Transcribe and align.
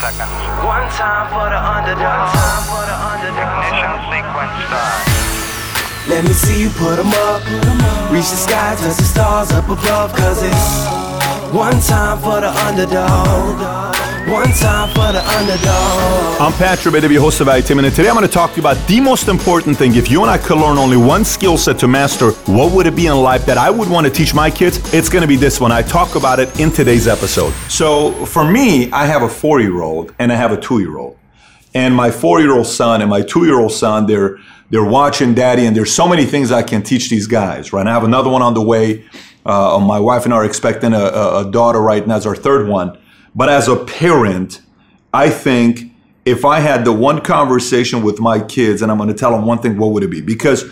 seconds. 0.00 0.30
One 0.60 0.86
time 0.92 1.26
for 1.32 1.48
the 1.48 1.56
underdog. 1.56 2.28
One 2.28 2.36
time 2.36 2.64
for 2.68 2.84
the 2.84 2.96
underdog. 2.96 3.64
Ignition 3.64 3.94
sequence 4.12 4.54
start. 4.68 5.00
Let 6.08 6.22
me 6.24 6.32
see 6.32 6.62
you 6.62 6.70
put 6.70 6.96
put 6.96 6.98
'em 7.00 7.12
up. 7.28 7.40
Reach 8.12 8.30
the 8.30 8.40
sky, 8.46 8.76
touch 8.76 8.96
the 8.96 9.08
stars 9.14 9.50
up 9.52 9.68
above. 9.68 10.14
Cause 10.14 10.42
it's 10.42 10.66
one 11.52 11.80
time 11.80 12.18
for 12.18 12.40
the 12.40 12.50
underdog. 12.66 13.94
One 14.28 14.48
time 14.48 14.88
for 14.88 15.12
the 15.12 15.22
underdog. 15.24 16.40
I'm 16.40 16.52
Patrick 16.54 16.92
Bet-David, 16.92 17.14
your 17.14 17.22
host 17.22 17.40
of 17.40 17.48
IT 17.48 17.70
and 17.70 17.80
today 17.94 18.08
I'm 18.08 18.14
going 18.14 18.26
to 18.26 18.32
talk 18.32 18.50
to 18.50 18.56
you 18.56 18.62
about 18.62 18.76
the 18.88 19.00
most 19.00 19.28
important 19.28 19.76
thing. 19.76 19.94
If 19.94 20.10
you 20.10 20.22
and 20.22 20.30
I 20.30 20.38
could 20.38 20.58
learn 20.58 20.78
only 20.78 20.96
one 20.96 21.24
skill 21.24 21.56
set 21.56 21.78
to 21.78 21.88
master, 21.88 22.32
what 22.50 22.72
would 22.72 22.86
it 22.86 22.96
be 22.96 23.06
in 23.06 23.16
life 23.16 23.46
that 23.46 23.58
I 23.58 23.70
would 23.70 23.88
want 23.88 24.06
to 24.06 24.12
teach 24.12 24.34
my 24.34 24.50
kids? 24.50 24.92
It's 24.92 25.08
going 25.08 25.22
to 25.22 25.28
be 25.28 25.36
this 25.36 25.60
one. 25.60 25.70
I 25.70 25.82
talk 25.82 26.16
about 26.16 26.40
it 26.40 26.58
in 26.58 26.72
today's 26.72 27.06
episode. 27.06 27.52
So 27.70 28.12
for 28.26 28.44
me, 28.44 28.90
I 28.90 29.06
have 29.06 29.22
a 29.22 29.28
four-year-old 29.28 30.14
and 30.18 30.32
I 30.32 30.34
have 30.34 30.50
a 30.50 30.60
two-year-old. 30.60 31.16
And 31.74 31.94
my 31.94 32.10
four-year-old 32.10 32.66
son 32.66 33.02
and 33.02 33.10
my 33.10 33.22
two-year-old 33.22 33.72
son, 33.72 34.06
they're 34.06 34.38
they're 34.70 34.84
watching 34.84 35.32
daddy, 35.32 35.64
and 35.66 35.76
there's 35.76 35.94
so 35.94 36.08
many 36.08 36.24
things 36.24 36.50
I 36.50 36.64
can 36.64 36.82
teach 36.82 37.08
these 37.08 37.28
guys. 37.28 37.72
Right, 37.72 37.86
I 37.86 37.92
have 37.92 38.02
another 38.02 38.30
one 38.30 38.42
on 38.42 38.54
the 38.54 38.62
way. 38.62 39.04
Uh, 39.46 39.78
my 39.78 40.00
wife 40.00 40.24
and 40.24 40.34
I 40.34 40.38
are 40.38 40.44
expecting 40.44 40.92
a, 40.92 41.04
a, 41.04 41.50
daughter 41.50 41.80
right 41.80 42.04
now 42.06 42.16
as 42.16 42.26
our 42.26 42.34
third 42.34 42.68
one. 42.68 42.98
But 43.34 43.48
as 43.48 43.68
a 43.68 43.76
parent, 43.76 44.60
I 45.14 45.30
think 45.30 45.92
if 46.24 46.44
I 46.44 46.58
had 46.58 46.84
the 46.84 46.92
one 46.92 47.20
conversation 47.20 48.02
with 48.02 48.18
my 48.18 48.40
kids 48.40 48.82
and 48.82 48.90
I'm 48.90 48.98
going 48.98 49.08
to 49.08 49.14
tell 49.14 49.30
them 49.30 49.46
one 49.46 49.58
thing, 49.58 49.78
what 49.78 49.92
would 49.92 50.02
it 50.02 50.10
be? 50.10 50.20
Because 50.20 50.64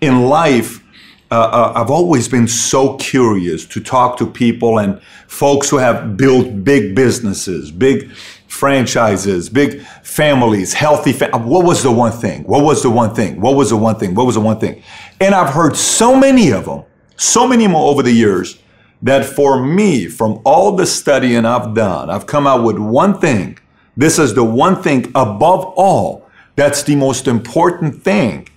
in 0.00 0.22
life, 0.22 0.82
uh, 1.30 1.34
uh, 1.34 1.72
I've 1.76 1.90
always 1.90 2.28
been 2.28 2.48
so 2.48 2.96
curious 2.96 3.66
to 3.66 3.80
talk 3.80 4.16
to 4.18 4.26
people 4.26 4.78
and 4.78 5.00
folks 5.28 5.70
who 5.70 5.78
have 5.78 6.16
built 6.16 6.64
big 6.64 6.94
businesses, 6.94 7.70
big 7.70 8.10
franchises, 8.12 9.48
big 9.48 9.80
families, 10.02 10.74
healthy. 10.74 11.12
Fa- 11.12 11.30
what 11.38 11.64
was 11.64 11.82
the 11.82 11.90
one 11.90 12.12
thing? 12.12 12.44
What 12.44 12.64
was 12.64 12.82
the 12.82 12.90
one 12.90 13.14
thing? 13.14 13.40
What 13.40 13.56
was 13.56 13.70
the 13.70 13.78
one 13.78 13.96
thing? 13.96 14.14
What 14.14 14.26
was 14.26 14.34
the 14.34 14.42
one 14.42 14.58
thing? 14.58 14.82
And 15.20 15.34
I've 15.34 15.52
heard 15.52 15.74
so 15.74 16.14
many 16.14 16.52
of 16.52 16.66
them, 16.66 16.84
so 17.16 17.46
many 17.46 17.66
more 17.66 17.90
over 17.90 18.02
the 18.02 18.12
years 18.12 18.58
that 19.02 19.24
for 19.24 19.62
me, 19.62 20.06
from 20.06 20.40
all 20.44 20.72
the 20.76 20.86
studying 20.86 21.44
I've 21.44 21.74
done, 21.74 22.10
I've 22.10 22.26
come 22.26 22.46
out 22.46 22.64
with 22.64 22.78
one 22.78 23.18
thing. 23.18 23.58
This 23.96 24.18
is 24.18 24.34
the 24.34 24.44
one 24.44 24.82
thing 24.82 25.10
above 25.14 25.64
all 25.76 26.28
that's 26.56 26.82
the 26.82 26.96
most 26.96 27.26
important 27.26 28.02
thing 28.02 28.48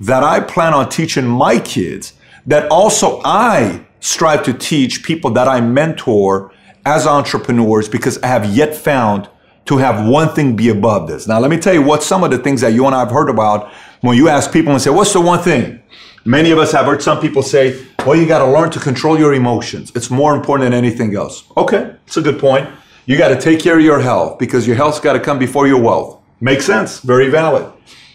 that 0.00 0.22
I 0.22 0.40
plan 0.40 0.72
on 0.72 0.88
teaching 0.88 1.26
my 1.26 1.58
kids, 1.58 2.14
that 2.46 2.70
also 2.70 3.20
I 3.24 3.86
strive 4.00 4.42
to 4.44 4.54
teach 4.54 5.04
people 5.04 5.30
that 5.32 5.46
I 5.46 5.60
mentor 5.60 6.52
as 6.86 7.06
entrepreneurs 7.06 7.88
because 7.88 8.16
I 8.22 8.28
have 8.28 8.46
yet 8.46 8.74
found 8.74 9.28
to 9.66 9.76
have 9.76 10.06
one 10.06 10.30
thing 10.30 10.56
be 10.56 10.70
above 10.70 11.06
this. 11.06 11.28
Now, 11.28 11.38
let 11.38 11.50
me 11.50 11.58
tell 11.58 11.74
you 11.74 11.82
what 11.82 12.02
some 12.02 12.24
of 12.24 12.30
the 12.30 12.38
things 12.38 12.62
that 12.62 12.72
you 12.72 12.86
and 12.86 12.94
I 12.94 13.00
have 13.00 13.10
heard 13.10 13.28
about 13.28 13.70
when 14.00 14.16
you 14.16 14.28
ask 14.28 14.52
people 14.52 14.72
and 14.72 14.80
say, 14.80 14.90
What's 14.90 15.12
the 15.12 15.20
one 15.20 15.40
thing? 15.40 15.82
Many 16.24 16.50
of 16.50 16.58
us 16.58 16.72
have 16.72 16.86
heard 16.86 17.02
some 17.02 17.20
people 17.20 17.42
say, 17.42 17.86
well, 18.06 18.16
you 18.16 18.26
got 18.26 18.38
to 18.38 18.50
learn 18.50 18.70
to 18.70 18.80
control 18.80 19.18
your 19.18 19.34
emotions. 19.34 19.92
It's 19.94 20.10
more 20.10 20.34
important 20.34 20.70
than 20.70 20.74
anything 20.74 21.14
else. 21.14 21.44
Okay, 21.56 21.94
it's 22.06 22.16
a 22.16 22.22
good 22.22 22.38
point. 22.38 22.68
You 23.06 23.18
got 23.18 23.28
to 23.28 23.40
take 23.40 23.60
care 23.60 23.78
of 23.78 23.84
your 23.84 24.00
health 24.00 24.38
because 24.38 24.66
your 24.66 24.76
health's 24.76 25.00
got 25.00 25.14
to 25.14 25.20
come 25.20 25.38
before 25.38 25.66
your 25.66 25.80
wealth. 25.80 26.20
Makes 26.40 26.64
sense. 26.64 27.00
Very 27.00 27.28
valid. 27.28 27.70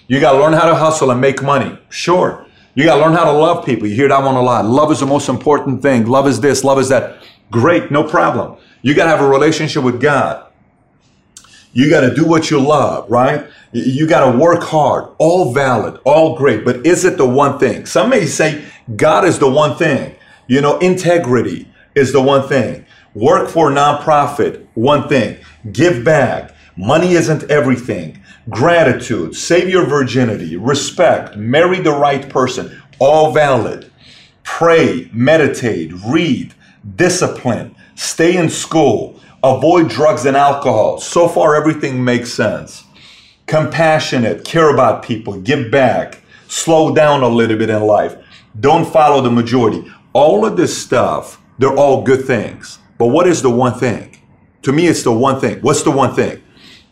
You 0.07 0.19
got 0.19 0.33
to 0.33 0.39
learn 0.39 0.53
how 0.53 0.65
to 0.67 0.75
hustle 0.75 1.11
and 1.11 1.19
make 1.19 1.43
money. 1.43 1.77
Sure. 1.89 2.45
You 2.75 2.85
got 2.85 2.95
to 2.95 3.01
learn 3.01 3.13
how 3.13 3.25
to 3.25 3.31
love 3.31 3.65
people. 3.65 3.87
You 3.87 3.95
hear 3.95 4.09
that 4.09 4.23
one 4.23 4.35
a 4.35 4.41
lot. 4.41 4.65
Love 4.65 4.91
is 4.91 4.99
the 4.99 5.05
most 5.05 5.29
important 5.29 5.81
thing. 5.81 6.05
Love 6.05 6.27
is 6.27 6.39
this, 6.39 6.63
love 6.63 6.79
is 6.79 6.89
that. 6.89 7.23
Great, 7.51 7.91
no 7.91 8.03
problem. 8.03 8.57
You 8.81 8.93
got 8.93 9.05
to 9.05 9.11
have 9.11 9.21
a 9.21 9.27
relationship 9.27 9.83
with 9.83 10.01
God. 10.01 10.44
You 11.75 11.89
got 11.89 12.01
to 12.01 12.15
do 12.15 12.25
what 12.25 12.49
you 12.49 12.61
love, 12.61 13.11
right? 13.11 13.45
You 13.73 14.07
got 14.07 14.31
to 14.31 14.37
work 14.37 14.63
hard. 14.63 15.13
All 15.17 15.53
valid, 15.53 15.99
all 16.05 16.37
great. 16.37 16.63
But 16.63 16.85
is 16.85 17.03
it 17.03 17.17
the 17.17 17.27
one 17.27 17.59
thing? 17.59 17.85
Some 17.85 18.09
may 18.09 18.27
say 18.27 18.63
God 18.95 19.25
is 19.25 19.39
the 19.39 19.49
one 19.49 19.75
thing. 19.75 20.15
You 20.47 20.61
know, 20.61 20.79
integrity 20.79 21.67
is 21.93 22.13
the 22.13 22.21
one 22.21 22.47
thing. 22.47 22.85
Work 23.13 23.49
for 23.49 23.71
nonprofit, 23.71 24.65
one 24.75 25.09
thing. 25.09 25.37
Give 25.73 26.01
back. 26.01 26.55
Money 26.77 27.11
isn't 27.11 27.51
everything. 27.51 28.23
Gratitude, 28.49 29.35
save 29.35 29.67
your 29.67 29.85
virginity, 29.85 30.55
respect, 30.55 31.35
marry 31.35 31.79
the 31.79 31.91
right 31.91 32.29
person, 32.29 32.81
all 32.99 33.33
valid. 33.33 33.91
Pray, 34.43 35.09
meditate, 35.11 35.91
read, 36.07 36.53
discipline, 36.95 37.75
stay 37.95 38.37
in 38.37 38.49
school, 38.49 39.14
avoid 39.45 39.89
drugs 39.89 40.25
and 40.25 40.35
alcohol. 40.35 40.97
So 40.97 41.27
far, 41.27 41.55
everything 41.55 42.03
makes 42.03 42.33
sense. 42.33 42.83
Compassionate, 43.45 44.43
care 44.43 44.73
about 44.73 45.03
people, 45.03 45.39
give 45.39 45.69
back, 45.69 46.21
slow 46.47 46.95
down 46.95 47.21
a 47.21 47.27
little 47.27 47.57
bit 47.57 47.69
in 47.69 47.83
life, 47.83 48.15
don't 48.59 48.91
follow 48.91 49.21
the 49.21 49.29
majority. 49.29 49.85
All 50.13 50.45
of 50.45 50.57
this 50.57 50.75
stuff, 50.75 51.39
they're 51.59 51.77
all 51.77 52.01
good 52.01 52.25
things. 52.25 52.79
But 52.97 53.07
what 53.07 53.27
is 53.27 53.43
the 53.43 53.51
one 53.51 53.77
thing? 53.77 54.17
To 54.63 54.71
me, 54.71 54.87
it's 54.87 55.03
the 55.03 55.11
one 55.11 55.39
thing. 55.39 55.59
What's 55.61 55.83
the 55.83 55.91
one 55.91 56.15
thing? 56.15 56.41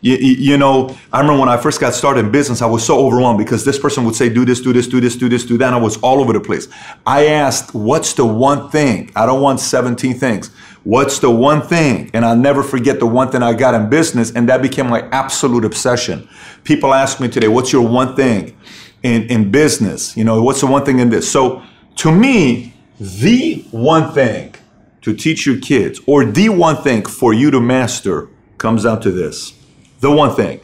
You, 0.00 0.16
you, 0.16 0.58
know, 0.58 0.94
I 1.10 1.20
remember 1.20 1.40
when 1.40 1.48
I 1.48 1.56
first 1.56 1.80
got 1.80 1.94
started 1.94 2.26
in 2.26 2.30
business, 2.30 2.60
I 2.60 2.66
was 2.66 2.84
so 2.84 3.06
overwhelmed 3.06 3.38
because 3.38 3.64
this 3.64 3.78
person 3.78 4.04
would 4.04 4.14
say, 4.14 4.28
do 4.28 4.44
this, 4.44 4.60
do 4.60 4.74
this, 4.74 4.86
do 4.86 5.00
this, 5.00 5.16
do 5.16 5.30
this, 5.30 5.46
do 5.46 5.56
that. 5.56 5.68
And 5.68 5.74
I 5.74 5.78
was 5.78 5.96
all 6.02 6.20
over 6.20 6.34
the 6.34 6.40
place. 6.40 6.68
I 7.06 7.28
asked, 7.28 7.74
what's 7.74 8.12
the 8.12 8.26
one 8.26 8.68
thing? 8.68 9.10
I 9.16 9.24
don't 9.24 9.40
want 9.40 9.60
17 9.60 10.12
things. 10.18 10.50
What's 10.84 11.18
the 11.18 11.30
one 11.30 11.62
thing? 11.62 12.10
And 12.12 12.24
I'll 12.24 12.36
never 12.36 12.62
forget 12.62 13.00
the 13.00 13.06
one 13.06 13.30
thing 13.30 13.42
I 13.42 13.54
got 13.54 13.74
in 13.74 13.88
business, 13.88 14.30
and 14.30 14.48
that 14.50 14.60
became 14.60 14.88
my 14.88 15.08
absolute 15.08 15.64
obsession. 15.64 16.28
People 16.62 16.92
ask 16.92 17.20
me 17.20 17.28
today, 17.28 17.48
what's 17.48 17.72
your 17.72 17.88
one 17.88 18.14
thing 18.14 18.56
in, 19.02 19.22
in 19.24 19.50
business? 19.50 20.14
You 20.16 20.24
know, 20.24 20.42
what's 20.42 20.60
the 20.60 20.66
one 20.66 20.84
thing 20.84 20.98
in 20.98 21.08
this? 21.08 21.30
So 21.30 21.62
to 21.96 22.12
me, 22.12 22.74
the 23.00 23.62
one 23.70 24.12
thing 24.12 24.54
to 25.00 25.14
teach 25.14 25.46
your 25.46 25.58
kids, 25.58 26.00
or 26.06 26.24
the 26.24 26.50
one 26.50 26.76
thing 26.76 27.04
for 27.04 27.32
you 27.32 27.50
to 27.50 27.60
master, 27.60 28.28
comes 28.58 28.84
down 28.84 29.00
to 29.00 29.10
this 29.10 29.52
the 30.00 30.10
one 30.10 30.34
thing. 30.34 30.60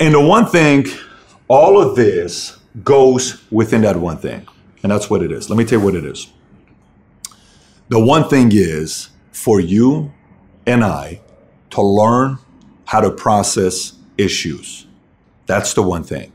And 0.00 0.14
the 0.14 0.20
one 0.20 0.46
thing, 0.46 0.86
all 1.46 1.80
of 1.80 1.94
this 1.94 2.58
goes 2.82 3.42
within 3.50 3.82
that 3.82 3.96
one 3.96 4.16
thing. 4.16 4.48
And 4.82 4.90
that's 4.90 5.10
what 5.10 5.22
it 5.22 5.30
is. 5.30 5.50
Let 5.50 5.56
me 5.58 5.64
tell 5.64 5.78
you 5.78 5.84
what 5.84 5.94
it 5.94 6.04
is. 6.04 6.28
The 7.94 8.00
one 8.00 8.28
thing 8.28 8.50
is 8.52 9.10
for 9.30 9.60
you 9.60 10.12
and 10.66 10.82
I 10.82 11.20
to 11.70 11.80
learn 11.80 12.38
how 12.86 13.00
to 13.00 13.12
process 13.12 13.92
issues. 14.18 14.88
That's 15.46 15.74
the 15.74 15.82
one 15.82 16.02
thing. 16.02 16.32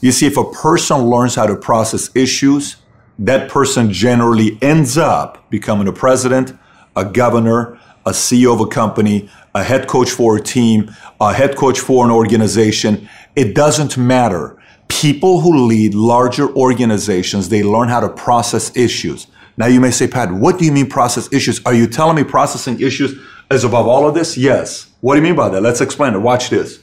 You 0.00 0.12
see, 0.12 0.24
if 0.24 0.38
a 0.38 0.50
person 0.50 0.96
learns 1.10 1.34
how 1.34 1.44
to 1.44 1.56
process 1.56 2.08
issues, 2.16 2.76
that 3.18 3.50
person 3.50 3.92
generally 3.92 4.56
ends 4.62 4.96
up 4.96 5.50
becoming 5.50 5.88
a 5.88 5.92
president, 5.92 6.58
a 6.96 7.04
governor, 7.04 7.78
a 8.06 8.12
CEO 8.12 8.54
of 8.54 8.60
a 8.62 8.66
company, 8.66 9.28
a 9.54 9.62
head 9.62 9.86
coach 9.86 10.08
for 10.08 10.38
a 10.38 10.40
team, 10.40 10.90
a 11.20 11.34
head 11.34 11.54
coach 11.54 11.80
for 11.80 12.02
an 12.02 12.10
organization. 12.10 13.10
It 13.36 13.54
doesn't 13.54 13.98
matter. 13.98 14.58
People 14.88 15.42
who 15.42 15.66
lead 15.66 15.92
larger 15.92 16.48
organizations, 16.56 17.50
they 17.50 17.62
learn 17.62 17.88
how 17.88 18.00
to 18.00 18.08
process 18.08 18.74
issues. 18.74 19.26
Now 19.62 19.68
you 19.68 19.80
may 19.80 19.92
say, 19.92 20.08
Pat, 20.08 20.32
what 20.32 20.58
do 20.58 20.64
you 20.64 20.72
mean 20.72 20.88
process 20.88 21.32
issues? 21.32 21.64
Are 21.64 21.72
you 21.72 21.86
telling 21.86 22.16
me 22.16 22.24
processing 22.24 22.80
issues 22.80 23.16
is 23.48 23.62
above 23.62 23.86
all 23.86 24.08
of 24.08 24.12
this? 24.12 24.36
Yes. 24.36 24.90
What 25.02 25.14
do 25.14 25.20
you 25.20 25.22
mean 25.22 25.36
by 25.36 25.50
that? 25.50 25.60
Let's 25.60 25.80
explain 25.80 26.14
it. 26.14 26.18
Watch 26.18 26.50
this. 26.50 26.80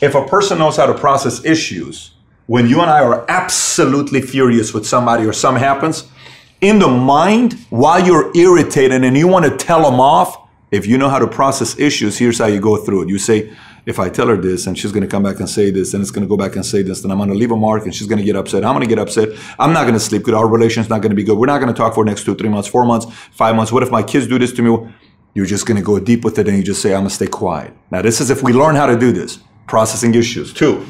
If 0.00 0.16
a 0.16 0.26
person 0.26 0.58
knows 0.58 0.76
how 0.76 0.86
to 0.86 0.94
process 0.94 1.44
issues, 1.44 2.14
when 2.46 2.66
you 2.66 2.80
and 2.80 2.90
I 2.90 3.00
are 3.04 3.24
absolutely 3.30 4.22
furious 4.22 4.74
with 4.74 4.84
somebody 4.84 5.24
or 5.24 5.32
something 5.32 5.62
happens, 5.62 6.08
in 6.60 6.80
the 6.80 6.88
mind, 6.88 7.64
while 7.70 8.04
you're 8.04 8.36
irritated 8.36 9.04
and 9.04 9.16
you 9.16 9.28
want 9.28 9.44
to 9.44 9.56
tell 9.56 9.88
them 9.88 10.00
off, 10.00 10.48
if 10.72 10.88
you 10.88 10.98
know 10.98 11.08
how 11.08 11.20
to 11.20 11.28
process 11.28 11.78
issues, 11.78 12.18
here's 12.18 12.38
how 12.38 12.46
you 12.46 12.58
go 12.58 12.76
through 12.76 13.02
it. 13.02 13.08
You 13.08 13.18
say, 13.18 13.52
if 13.86 13.98
I 13.98 14.08
tell 14.08 14.28
her 14.28 14.36
this 14.36 14.66
and 14.66 14.78
she's 14.78 14.92
going 14.92 15.02
to 15.02 15.08
come 15.08 15.22
back 15.22 15.38
and 15.40 15.48
say 15.48 15.70
this 15.70 15.94
and 15.94 16.00
it's 16.00 16.10
going 16.10 16.24
to 16.24 16.28
go 16.28 16.36
back 16.36 16.56
and 16.56 16.64
say 16.64 16.82
this, 16.82 17.02
then 17.02 17.10
I'm 17.10 17.18
going 17.18 17.28
to 17.28 17.34
leave 17.34 17.50
a 17.50 17.56
mark 17.56 17.84
and 17.84 17.94
she's 17.94 18.06
going 18.06 18.18
to 18.18 18.24
get 18.24 18.36
upset. 18.36 18.64
I'm 18.64 18.74
going 18.74 18.88
to 18.88 18.88
get 18.88 18.98
upset. 18.98 19.28
I'm 19.58 19.72
not 19.72 19.82
going 19.82 19.94
to 19.94 20.00
sleep 20.00 20.22
good. 20.22 20.34
Our 20.34 20.48
relation's 20.48 20.88
not 20.88 21.02
going 21.02 21.10
to 21.10 21.16
be 21.16 21.24
good. 21.24 21.36
We're 21.36 21.46
not 21.46 21.58
going 21.58 21.72
to 21.72 21.76
talk 21.76 21.94
for 21.94 22.04
the 22.04 22.10
next 22.10 22.24
two, 22.24 22.34
three 22.34 22.48
months, 22.48 22.68
four 22.68 22.84
months, 22.84 23.06
five 23.32 23.54
months. 23.54 23.72
What 23.72 23.82
if 23.82 23.90
my 23.90 24.02
kids 24.02 24.26
do 24.26 24.38
this 24.38 24.52
to 24.52 24.62
me? 24.62 24.92
You're 25.34 25.46
just 25.46 25.66
going 25.66 25.76
to 25.76 25.82
go 25.82 25.98
deep 25.98 26.24
with 26.24 26.38
it 26.38 26.48
and 26.48 26.56
you 26.56 26.62
just 26.62 26.80
say, 26.80 26.94
I'm 26.94 27.00
going 27.00 27.08
to 27.08 27.14
stay 27.14 27.26
quiet. 27.26 27.74
Now, 27.90 28.02
this 28.02 28.20
is 28.20 28.30
if 28.30 28.42
we 28.42 28.52
learn 28.52 28.76
how 28.76 28.86
to 28.86 28.98
do 28.98 29.12
this, 29.12 29.40
processing 29.66 30.14
issues. 30.14 30.54
Two, 30.54 30.86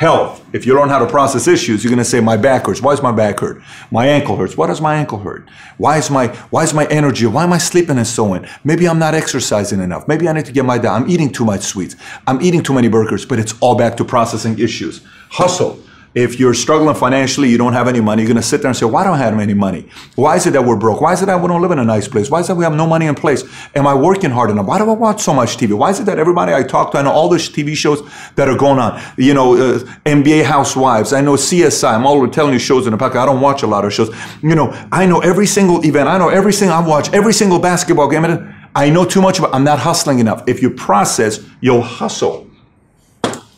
health. 0.00 0.42
If 0.54 0.64
you 0.64 0.74
learn 0.74 0.88
how 0.88 0.98
to 0.98 1.06
process 1.06 1.46
issues, 1.46 1.84
you're 1.84 1.90
going 1.90 1.98
to 1.98 2.06
say, 2.06 2.20
my 2.20 2.38
back 2.38 2.64
hurts. 2.64 2.80
Why 2.80 2.92
is 2.94 3.02
my 3.02 3.12
back 3.12 3.38
hurt? 3.38 3.60
My 3.90 4.06
ankle 4.06 4.34
hurts. 4.34 4.56
Why 4.56 4.66
does 4.66 4.80
my 4.80 4.94
ankle 4.94 5.18
hurt? 5.18 5.46
Why 5.76 5.98
is 5.98 6.10
my, 6.10 6.28
why 6.48 6.62
is 6.62 6.72
my 6.72 6.86
energy? 6.86 7.26
Why 7.26 7.44
am 7.44 7.52
I 7.52 7.58
sleeping 7.58 7.98
and 7.98 8.06
so 8.06 8.32
on? 8.32 8.48
Maybe 8.64 8.88
I'm 8.88 8.98
not 8.98 9.14
exercising 9.14 9.78
enough. 9.78 10.08
Maybe 10.08 10.26
I 10.26 10.32
need 10.32 10.46
to 10.46 10.52
get 10.52 10.64
my 10.64 10.78
diet. 10.78 11.02
I'm 11.02 11.10
eating 11.10 11.30
too 11.30 11.44
much 11.44 11.60
sweets. 11.60 11.96
I'm 12.26 12.40
eating 12.40 12.62
too 12.62 12.72
many 12.72 12.88
burgers, 12.88 13.26
but 13.26 13.38
it's 13.38 13.52
all 13.60 13.76
back 13.76 13.98
to 13.98 14.04
processing 14.06 14.58
issues. 14.58 15.02
Hustle. 15.28 15.78
If 16.12 16.40
you're 16.40 16.54
struggling 16.54 16.96
financially, 16.96 17.48
you 17.48 17.56
don't 17.56 17.72
have 17.72 17.86
any 17.86 18.00
money, 18.00 18.22
you're 18.22 18.28
going 18.28 18.42
to 18.42 18.42
sit 18.42 18.62
there 18.62 18.68
and 18.68 18.76
say, 18.76 18.84
Why 18.84 19.04
don't 19.04 19.14
I 19.14 19.18
have 19.18 19.38
any 19.38 19.54
money? 19.54 19.88
Why 20.16 20.34
is 20.34 20.44
it 20.44 20.50
that 20.52 20.64
we're 20.64 20.76
broke? 20.76 21.00
Why 21.00 21.12
is 21.12 21.22
it 21.22 21.26
that 21.26 21.40
we 21.40 21.46
don't 21.46 21.62
live 21.62 21.70
in 21.70 21.78
a 21.78 21.84
nice 21.84 22.08
place? 22.08 22.28
Why 22.28 22.40
is 22.40 22.46
it 22.46 22.48
that 22.48 22.56
we 22.56 22.64
have 22.64 22.74
no 22.74 22.84
money 22.84 23.06
in 23.06 23.14
place? 23.14 23.44
Am 23.76 23.86
I 23.86 23.94
working 23.94 24.30
hard 24.30 24.50
enough? 24.50 24.66
Why 24.66 24.78
do 24.78 24.90
I 24.90 24.94
watch 24.94 25.20
so 25.22 25.32
much 25.32 25.56
TV? 25.56 25.72
Why 25.72 25.90
is 25.90 26.00
it 26.00 26.06
that 26.06 26.18
everybody 26.18 26.52
I 26.52 26.64
talk 26.64 26.90
to, 26.92 26.98
I 26.98 27.02
know 27.02 27.12
all 27.12 27.28
the 27.28 27.36
TV 27.36 27.76
shows 27.76 28.02
that 28.34 28.48
are 28.48 28.56
going 28.56 28.80
on, 28.80 29.00
you 29.16 29.34
know, 29.34 29.54
uh, 29.54 29.78
NBA 30.04 30.44
Housewives, 30.44 31.12
I 31.12 31.20
know 31.20 31.34
CSI, 31.34 31.94
I'm 31.94 32.04
all 32.04 32.26
telling 32.28 32.54
you 32.54 32.58
shows 32.58 32.86
in 32.86 32.92
the 32.92 32.98
pack. 32.98 33.14
I 33.14 33.24
don't 33.24 33.40
watch 33.40 33.62
a 33.62 33.68
lot 33.68 33.84
of 33.84 33.92
shows. 33.92 34.12
You 34.42 34.56
know, 34.56 34.72
I 34.90 35.06
know 35.06 35.20
every 35.20 35.46
single 35.46 35.84
event, 35.86 36.08
I 36.08 36.18
know 36.18 36.28
every 36.28 36.52
single, 36.52 36.76
I 36.76 36.84
watch 36.84 37.12
every 37.12 37.32
single 37.32 37.60
basketball 37.60 38.08
game. 38.08 38.24
I 38.74 38.90
know 38.90 39.04
too 39.04 39.22
much 39.22 39.38
about, 39.38 39.54
I'm 39.54 39.64
not 39.64 39.78
hustling 39.78 40.18
enough. 40.18 40.42
If 40.48 40.60
you 40.60 40.70
process, 40.70 41.40
you'll 41.60 41.82
hustle. 41.82 42.50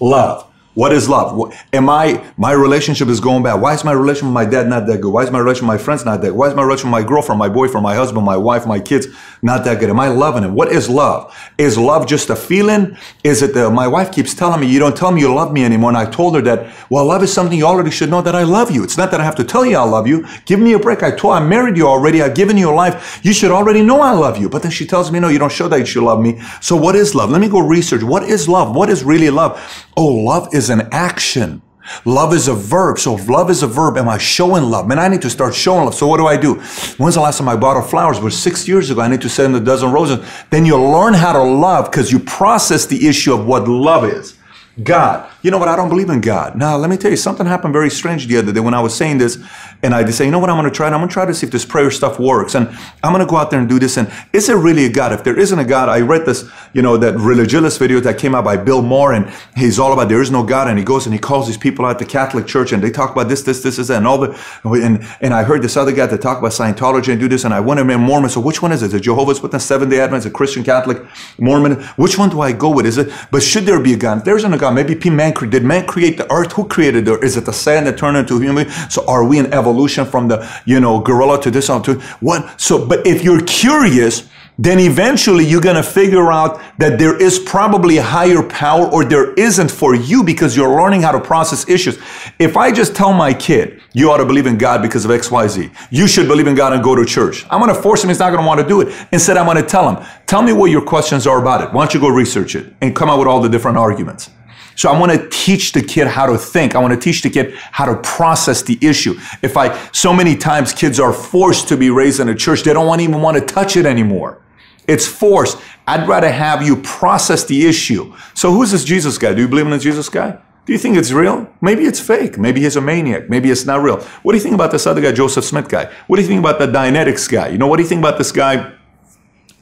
Love. 0.00 0.51
What 0.74 0.92
is 0.92 1.06
love? 1.06 1.52
Am 1.74 1.90
I, 1.90 2.24
my 2.38 2.52
relationship 2.52 3.08
is 3.08 3.20
going 3.20 3.42
bad. 3.42 3.60
Why 3.60 3.74
is 3.74 3.84
my 3.84 3.92
relationship 3.92 4.28
with 4.28 4.34
my 4.34 4.46
dad 4.46 4.68
not 4.68 4.86
that 4.86 5.02
good? 5.02 5.12
Why 5.12 5.22
is 5.22 5.30
my 5.30 5.38
relationship 5.38 5.68
with 5.68 5.80
my 5.80 5.84
friends 5.84 6.06
not 6.06 6.22
that 6.22 6.28
good? 6.28 6.36
Why 6.36 6.48
is 6.48 6.54
my 6.54 6.62
relationship 6.62 6.86
with 6.86 7.02
my 7.02 7.06
girlfriend, 7.06 7.38
my 7.38 7.48
boyfriend, 7.50 7.82
my 7.84 7.94
husband, 7.94 8.24
my 8.24 8.38
wife, 8.38 8.66
my 8.66 8.80
kids 8.80 9.06
not 9.42 9.64
that 9.64 9.80
good? 9.80 9.90
Am 9.90 10.00
I 10.00 10.08
loving 10.08 10.44
him? 10.44 10.54
What 10.54 10.72
is 10.72 10.88
love? 10.88 11.36
Is 11.58 11.76
love 11.76 12.06
just 12.06 12.30
a 12.30 12.36
feeling? 12.36 12.96
Is 13.22 13.42
it 13.42 13.52
the, 13.52 13.68
my 13.68 13.86
wife 13.86 14.10
keeps 14.10 14.32
telling 14.32 14.62
me, 14.62 14.66
you 14.66 14.78
don't 14.78 14.96
tell 14.96 15.12
me 15.12 15.20
you 15.20 15.34
love 15.34 15.52
me 15.52 15.62
anymore. 15.62 15.90
And 15.90 15.98
I 15.98 16.06
told 16.10 16.36
her 16.36 16.42
that, 16.42 16.74
well, 16.88 17.04
love 17.04 17.22
is 17.22 17.30
something 17.30 17.58
you 17.58 17.66
already 17.66 17.90
should 17.90 18.08
know 18.08 18.22
that 18.22 18.34
I 18.34 18.44
love 18.44 18.70
you. 18.70 18.82
It's 18.82 18.96
not 18.96 19.10
that 19.10 19.20
I 19.20 19.24
have 19.24 19.36
to 19.36 19.44
tell 19.44 19.66
you 19.66 19.76
I 19.76 19.84
love 19.84 20.06
you. 20.06 20.26
Give 20.46 20.58
me 20.58 20.72
a 20.72 20.78
break. 20.78 21.02
I 21.02 21.10
told, 21.10 21.34
I 21.34 21.46
married 21.46 21.76
you 21.76 21.86
already. 21.86 22.22
I've 22.22 22.34
given 22.34 22.56
you 22.56 22.70
a 22.70 22.74
life. 22.74 23.20
You 23.22 23.34
should 23.34 23.50
already 23.50 23.82
know 23.82 24.00
I 24.00 24.12
love 24.12 24.38
you. 24.38 24.48
But 24.48 24.62
then 24.62 24.70
she 24.70 24.86
tells 24.86 25.12
me, 25.12 25.20
no, 25.20 25.28
you 25.28 25.38
don't 25.38 25.52
show 25.52 25.68
that 25.68 25.94
you 25.94 26.02
love 26.02 26.20
me. 26.20 26.40
So 26.62 26.76
what 26.76 26.96
is 26.96 27.14
love? 27.14 27.28
Let 27.28 27.42
me 27.42 27.48
go 27.50 27.58
research. 27.60 28.02
What 28.02 28.22
is 28.22 28.48
love? 28.48 28.74
What 28.74 28.88
is 28.88 29.04
really 29.04 29.28
love? 29.28 29.60
Oh, 29.96 30.06
love 30.06 30.54
is 30.54 30.70
an 30.70 30.88
action. 30.92 31.62
Love 32.04 32.32
is 32.32 32.48
a 32.48 32.54
verb. 32.54 32.98
So 32.98 33.16
if 33.16 33.28
love 33.28 33.50
is 33.50 33.62
a 33.62 33.66
verb, 33.66 33.96
am 33.96 34.08
I 34.08 34.18
showing 34.18 34.64
love? 34.64 34.86
Man, 34.86 34.98
I 34.98 35.08
need 35.08 35.22
to 35.22 35.30
start 35.30 35.54
showing 35.54 35.84
love. 35.84 35.94
So 35.94 36.06
what 36.06 36.18
do 36.18 36.26
I 36.26 36.36
do? 36.36 36.54
When's 36.96 37.16
the 37.16 37.20
last 37.20 37.38
time 37.38 37.48
I 37.48 37.56
bought 37.56 37.76
her 37.76 37.82
flowers? 37.82 38.20
Was 38.20 38.40
six 38.40 38.68
years 38.68 38.90
ago. 38.90 39.00
I 39.00 39.08
need 39.08 39.20
to 39.22 39.28
send 39.28 39.54
a 39.56 39.60
dozen 39.60 39.90
roses. 39.90 40.24
Then 40.50 40.64
you'll 40.64 40.90
learn 40.90 41.14
how 41.14 41.32
to 41.32 41.42
love 41.42 41.90
because 41.90 42.12
you 42.12 42.20
process 42.20 42.86
the 42.86 43.08
issue 43.08 43.34
of 43.34 43.46
what 43.46 43.66
love 43.66 44.04
is. 44.04 44.36
God. 44.82 45.30
You 45.42 45.50
know 45.50 45.58
what? 45.58 45.68
I 45.68 45.76
don't 45.76 45.90
believe 45.90 46.08
in 46.08 46.20
God. 46.22 46.56
Now, 46.56 46.76
let 46.76 46.88
me 46.88 46.96
tell 46.96 47.10
you, 47.10 47.16
something 47.16 47.46
happened 47.46 47.72
very 47.72 47.90
strange 47.90 48.26
the 48.26 48.38
other 48.38 48.52
day 48.52 48.60
when 48.60 48.72
I 48.74 48.80
was 48.80 48.96
saying 48.96 49.18
this. 49.18 49.38
And 49.82 49.94
I 49.94 50.04
just 50.04 50.16
say, 50.16 50.24
you 50.24 50.30
know 50.30 50.38
what? 50.38 50.48
I'm 50.48 50.56
going 50.56 50.70
to 50.70 50.74
try 50.74 50.86
it. 50.86 50.92
I'm 50.92 51.00
going 51.00 51.08
to 51.08 51.12
try 51.12 51.26
to 51.26 51.34
see 51.34 51.46
if 51.46 51.52
this 51.52 51.64
prayer 51.64 51.90
stuff 51.90 52.18
works. 52.18 52.54
And 52.54 52.68
I'm 53.02 53.12
going 53.12 53.24
to 53.24 53.28
go 53.28 53.36
out 53.36 53.50
there 53.50 53.60
and 53.60 53.68
do 53.68 53.78
this. 53.78 53.96
And 53.98 54.10
is 54.32 54.46
there 54.46 54.56
really 54.56 54.86
a 54.86 54.88
God? 54.88 55.12
If 55.12 55.24
there 55.24 55.38
isn't 55.38 55.58
a 55.58 55.64
God, 55.64 55.88
I 55.88 56.00
read 56.00 56.24
this, 56.24 56.48
you 56.72 56.80
know, 56.80 56.96
that 56.96 57.18
religious 57.18 57.76
video 57.76 58.00
that 58.00 58.18
came 58.18 58.34
out 58.34 58.44
by 58.44 58.56
Bill 58.56 58.80
Maher, 58.80 59.12
And 59.12 59.32
he's 59.56 59.78
all 59.78 59.92
about 59.92 60.08
there 60.08 60.22
is 60.22 60.30
no 60.30 60.42
God. 60.42 60.68
And 60.68 60.78
he 60.78 60.84
goes 60.84 61.04
and 61.04 61.12
he 61.12 61.18
calls 61.18 61.48
these 61.48 61.58
people 61.58 61.84
out 61.84 61.98
the 61.98 62.06
Catholic 62.06 62.46
Church 62.46 62.72
and 62.72 62.82
they 62.82 62.90
talk 62.90 63.12
about 63.12 63.28
this, 63.28 63.42
this, 63.42 63.62
this, 63.62 63.76
this, 63.76 63.90
and 63.90 64.06
all 64.06 64.18
the. 64.18 64.30
And, 64.64 65.04
and 65.20 65.34
I 65.34 65.42
heard 65.42 65.62
this 65.62 65.76
other 65.76 65.92
guy 65.92 66.06
that 66.06 66.22
talk 66.22 66.38
about 66.38 66.52
Scientology 66.52 67.08
and 67.08 67.20
do 67.20 67.28
this. 67.28 67.44
And 67.44 67.52
I 67.52 67.60
went 67.60 67.78
to 67.78 67.98
Mormon. 67.98 68.30
So 68.30 68.40
which 68.40 68.62
one 68.62 68.72
is 68.72 68.82
it? 68.82 68.86
Is 68.86 68.94
it? 68.94 68.96
The 68.98 69.00
Jehovah's 69.00 69.42
Witness, 69.42 69.64
Seventh 69.64 69.90
day 69.90 70.00
Adventist, 70.00 70.28
a 70.28 70.30
Christian 70.30 70.64
Catholic, 70.64 71.02
Mormon? 71.38 71.82
Which 71.96 72.16
one 72.18 72.30
do 72.30 72.40
I 72.40 72.52
go 72.52 72.70
with? 72.70 72.86
Is 72.86 72.98
it, 72.98 73.12
but 73.30 73.42
should 73.42 73.64
there 73.64 73.80
be 73.80 73.92
a 73.94 73.96
God? 73.96 74.18
If 74.18 74.24
there 74.24 74.36
isn't 74.36 74.52
a 74.52 74.61
God, 74.62 74.76
maybe. 74.76 74.94
Man 75.10 75.34
did 75.50 75.64
man 75.64 75.84
create 75.86 76.16
the 76.16 76.30
earth? 76.32 76.52
Who 76.52 76.64
created 76.68 77.08
earth? 77.08 77.24
Is 77.24 77.36
it 77.36 77.44
the 77.44 77.52
sand 77.52 77.88
that 77.88 77.98
turned 77.98 78.16
into 78.16 78.38
human? 78.38 78.70
So 78.88 79.04
are 79.06 79.24
we 79.24 79.40
in 79.40 79.52
evolution 79.52 80.06
from 80.06 80.28
the, 80.28 80.48
you 80.64 80.78
know, 80.78 81.00
gorilla 81.00 81.42
to 81.42 81.50
this 81.50 81.68
on 81.68 81.82
to 81.82 81.94
what? 82.20 82.60
So, 82.60 82.86
but 82.86 83.04
if 83.04 83.24
you're 83.24 83.44
curious, 83.44 84.28
then 84.58 84.78
eventually 84.78 85.44
you're 85.44 85.60
going 85.60 85.74
to 85.74 85.82
figure 85.82 86.30
out 86.30 86.60
that 86.78 86.96
there 87.00 87.20
is 87.20 87.40
probably 87.40 87.96
a 87.96 88.02
higher 88.02 88.40
power 88.44 88.86
or 88.86 89.04
there 89.04 89.32
isn't 89.34 89.70
for 89.70 89.96
you 89.96 90.22
because 90.22 90.56
you're 90.56 90.80
learning 90.80 91.02
how 91.02 91.10
to 91.10 91.20
process 91.20 91.68
issues. 91.68 91.98
If 92.38 92.56
I 92.56 92.70
just 92.70 92.94
tell 92.94 93.12
my 93.12 93.34
kid, 93.34 93.82
you 93.94 94.12
ought 94.12 94.18
to 94.18 94.24
believe 94.24 94.46
in 94.46 94.58
God 94.58 94.80
because 94.80 95.04
of 95.04 95.10
XYZ, 95.10 95.74
you 95.90 96.06
should 96.06 96.28
believe 96.28 96.46
in 96.46 96.54
God 96.54 96.72
and 96.72 96.84
go 96.84 96.94
to 96.94 97.04
church. 97.04 97.44
I'm 97.50 97.60
going 97.60 97.74
to 97.74 97.82
force 97.82 98.04
him, 98.04 98.10
he's 98.10 98.20
not 98.20 98.30
going 98.30 98.42
to 98.42 98.46
want 98.46 98.60
to 98.60 98.68
do 98.68 98.80
it. 98.82 98.94
Instead, 99.10 99.36
I'm 99.36 99.46
going 99.46 99.56
to 99.56 99.68
tell 99.68 99.92
him, 99.92 100.06
tell 100.26 100.42
me 100.42 100.52
what 100.52 100.70
your 100.70 100.82
questions 100.82 101.26
are 101.26 101.40
about 101.40 101.62
it. 101.62 101.72
Why 101.72 101.84
don't 101.84 101.94
you 101.94 102.00
go 102.00 102.08
research 102.08 102.54
it 102.54 102.72
and 102.80 102.94
come 102.94 103.10
out 103.10 103.18
with 103.18 103.26
all 103.26 103.40
the 103.40 103.48
different 103.48 103.78
arguments? 103.78 104.30
So 104.76 104.90
I 104.90 104.98
want 104.98 105.12
to 105.12 105.28
teach 105.28 105.72
the 105.72 105.82
kid 105.82 106.06
how 106.06 106.26
to 106.26 106.38
think. 106.38 106.74
I 106.74 106.78
want 106.78 106.94
to 106.94 107.00
teach 107.00 107.22
the 107.22 107.30
kid 107.30 107.54
how 107.54 107.84
to 107.84 107.96
process 108.02 108.62
the 108.62 108.78
issue. 108.80 109.18
If 109.42 109.56
I, 109.56 109.76
so 109.92 110.12
many 110.12 110.36
times 110.36 110.72
kids 110.72 110.98
are 110.98 111.12
forced 111.12 111.68
to 111.68 111.76
be 111.76 111.90
raised 111.90 112.20
in 112.20 112.28
a 112.28 112.34
church, 112.34 112.62
they 112.62 112.72
don't 112.72 112.86
want, 112.86 113.00
even 113.00 113.20
want 113.20 113.36
to 113.38 113.44
touch 113.44 113.76
it 113.76 113.86
anymore. 113.86 114.40
It's 114.88 115.06
forced. 115.06 115.58
I'd 115.86 116.08
rather 116.08 116.30
have 116.30 116.62
you 116.62 116.76
process 116.82 117.44
the 117.44 117.66
issue. 117.66 118.14
So 118.34 118.52
who's 118.52 118.72
this 118.72 118.84
Jesus 118.84 119.18
guy? 119.18 119.34
Do 119.34 119.40
you 119.40 119.48
believe 119.48 119.66
in 119.66 119.70
the 119.70 119.78
Jesus 119.78 120.08
guy? 120.08 120.38
Do 120.64 120.72
you 120.72 120.78
think 120.78 120.96
it's 120.96 121.10
real? 121.10 121.52
Maybe 121.60 121.84
it's 121.84 121.98
fake. 121.98 122.38
Maybe 122.38 122.60
he's 122.60 122.76
a 122.76 122.80
maniac. 122.80 123.28
Maybe 123.28 123.50
it's 123.50 123.66
not 123.66 123.82
real. 123.82 124.00
What 124.22 124.32
do 124.32 124.38
you 124.38 124.42
think 124.42 124.54
about 124.54 124.70
this 124.70 124.86
other 124.86 125.00
guy, 125.00 125.10
Joseph 125.10 125.44
Smith 125.44 125.68
guy? 125.68 125.92
What 126.06 126.16
do 126.16 126.22
you 126.22 126.28
think 126.28 126.38
about 126.38 126.60
the 126.60 126.66
Dianetics 126.66 127.28
guy? 127.28 127.48
You 127.48 127.58
know, 127.58 127.66
what 127.66 127.78
do 127.78 127.82
you 127.82 127.88
think 127.88 127.98
about 127.98 128.16
this 128.18 128.30
guy, 128.30 128.72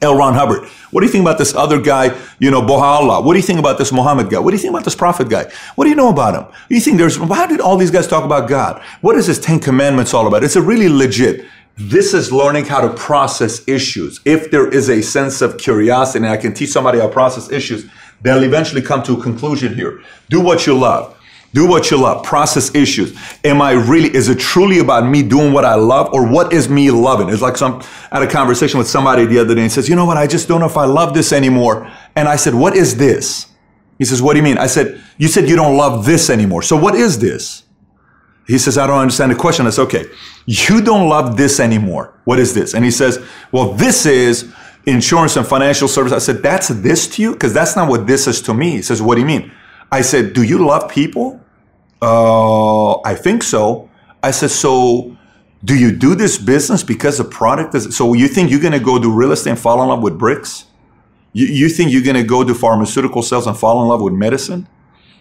L. 0.01 0.15
Ron 0.15 0.33
Hubbard. 0.33 0.67
What 0.89 1.01
do 1.01 1.05
you 1.05 1.11
think 1.11 1.21
about 1.21 1.37
this 1.37 1.53
other 1.53 1.79
guy, 1.79 2.17
you 2.39 2.49
know, 2.49 2.61
Baha'u'llah? 2.61 3.23
What 3.23 3.33
do 3.33 3.39
you 3.39 3.45
think 3.45 3.59
about 3.59 3.77
this 3.77 3.91
Muhammad 3.91 4.29
guy? 4.29 4.39
What 4.39 4.51
do 4.51 4.55
you 4.55 4.61
think 4.61 4.73
about 4.73 4.83
this 4.83 4.95
prophet 4.95 5.29
guy? 5.29 5.45
What 5.75 5.85
do 5.85 5.89
you 5.89 5.95
know 5.95 6.09
about 6.09 6.33
him? 6.33 6.51
You 6.69 6.79
think 6.79 6.97
there's, 6.97 7.17
how 7.17 7.45
did 7.45 7.61
all 7.61 7.77
these 7.77 7.91
guys 7.91 8.07
talk 8.07 8.23
about 8.23 8.49
God? 8.49 8.81
What 9.01 9.15
is 9.15 9.27
this 9.27 9.39
Ten 9.39 9.59
Commandments 9.59 10.13
all 10.13 10.27
about? 10.27 10.43
It's 10.43 10.55
a 10.55 10.61
really 10.61 10.89
legit. 10.89 11.45
This 11.77 12.13
is 12.13 12.31
learning 12.31 12.65
how 12.65 12.81
to 12.81 12.89
process 12.93 13.67
issues. 13.67 14.19
If 14.25 14.51
there 14.51 14.67
is 14.67 14.89
a 14.89 15.01
sense 15.01 15.41
of 15.41 15.57
curiosity 15.57 16.25
and 16.25 16.33
I 16.33 16.37
can 16.37 16.53
teach 16.53 16.69
somebody 16.71 16.99
how 16.99 17.07
to 17.07 17.13
process 17.13 17.51
issues, 17.51 17.89
they'll 18.21 18.43
eventually 18.43 18.81
come 18.81 19.03
to 19.03 19.17
a 19.17 19.21
conclusion 19.21 19.75
here. 19.75 20.01
Do 20.29 20.41
what 20.41 20.65
you 20.65 20.77
love. 20.77 21.17
Do 21.53 21.67
what 21.67 21.91
you 21.91 21.97
love. 21.97 22.23
Process 22.23 22.73
issues. 22.73 23.17
Am 23.43 23.61
I 23.61 23.71
really, 23.71 24.13
is 24.15 24.29
it 24.29 24.39
truly 24.39 24.79
about 24.79 25.05
me 25.05 25.21
doing 25.21 25.51
what 25.51 25.65
I 25.65 25.75
love 25.75 26.13
or 26.13 26.25
what 26.25 26.53
is 26.53 26.69
me 26.69 26.91
loving? 26.91 27.27
It's 27.29 27.41
like 27.41 27.57
some, 27.57 27.81
I 28.11 28.19
had 28.19 28.27
a 28.27 28.31
conversation 28.31 28.77
with 28.77 28.87
somebody 28.87 29.25
the 29.25 29.39
other 29.39 29.53
day 29.53 29.63
and 29.63 29.71
says, 29.71 29.89
you 29.89 29.95
know 29.95 30.05
what? 30.05 30.17
I 30.17 30.27
just 30.27 30.47
don't 30.47 30.61
know 30.61 30.65
if 30.65 30.77
I 30.77 30.85
love 30.85 31.13
this 31.13 31.33
anymore. 31.33 31.91
And 32.15 32.29
I 32.29 32.37
said, 32.37 32.53
what 32.53 32.75
is 32.75 32.97
this? 32.97 33.47
He 33.97 34.05
says, 34.05 34.21
what 34.21 34.33
do 34.33 34.37
you 34.37 34.43
mean? 34.43 34.57
I 34.57 34.67
said, 34.67 35.01
you 35.17 35.27
said 35.27 35.49
you 35.49 35.57
don't 35.57 35.75
love 35.75 36.05
this 36.05 36.29
anymore. 36.29 36.61
So 36.61 36.77
what 36.77 36.95
is 36.95 37.19
this? 37.19 37.63
He 38.47 38.57
says, 38.57 38.77
I 38.77 38.87
don't 38.87 38.99
understand 38.99 39.31
the 39.31 39.35
question. 39.35 39.67
I 39.67 39.71
said, 39.71 39.83
okay, 39.83 40.05
you 40.45 40.81
don't 40.81 41.09
love 41.09 41.37
this 41.37 41.59
anymore. 41.59 42.17
What 42.23 42.39
is 42.39 42.53
this? 42.53 42.73
And 42.73 42.83
he 42.85 42.91
says, 42.91 43.23
well, 43.51 43.73
this 43.73 44.05
is 44.05 44.51
insurance 44.85 45.35
and 45.35 45.45
financial 45.45 45.87
service. 45.87 46.13
I 46.13 46.17
said, 46.19 46.41
that's 46.41 46.69
this 46.69 47.07
to 47.15 47.21
you? 47.21 47.33
Because 47.33 47.53
that's 47.53 47.75
not 47.75 47.89
what 47.89 48.07
this 48.07 48.25
is 48.25 48.41
to 48.43 48.53
me. 48.53 48.71
He 48.71 48.81
says, 48.81 49.01
what 49.01 49.15
do 49.15 49.21
you 49.21 49.27
mean? 49.27 49.51
I 49.91 50.01
said, 50.01 50.33
Do 50.33 50.43
you 50.43 50.65
love 50.65 50.89
people? 50.89 51.40
Uh, 52.01 52.99
I 53.01 53.15
think 53.15 53.43
so. 53.43 53.89
I 54.23 54.31
said, 54.31 54.49
So 54.49 55.17
do 55.63 55.77
you 55.77 55.91
do 55.91 56.15
this 56.15 56.37
business 56.37 56.83
because 56.83 57.17
the 57.17 57.23
product 57.23 57.75
is 57.75 57.95
so 57.95 58.13
you 58.13 58.27
think 58.27 58.49
you're 58.49 58.59
going 58.59 58.73
to 58.73 58.79
go 58.79 58.97
do 58.97 59.13
real 59.13 59.31
estate 59.31 59.51
and 59.51 59.59
fall 59.59 59.81
in 59.83 59.89
love 59.89 60.01
with 60.01 60.17
bricks? 60.17 60.65
You, 61.33 61.45
you 61.45 61.69
think 61.69 61.91
you're 61.91 62.03
going 62.03 62.15
to 62.15 62.23
go 62.23 62.43
do 62.43 62.53
pharmaceutical 62.53 63.21
sales 63.21 63.47
and 63.47 63.55
fall 63.55 63.81
in 63.83 63.87
love 63.87 64.01
with 64.01 64.13
medicine? 64.13 64.67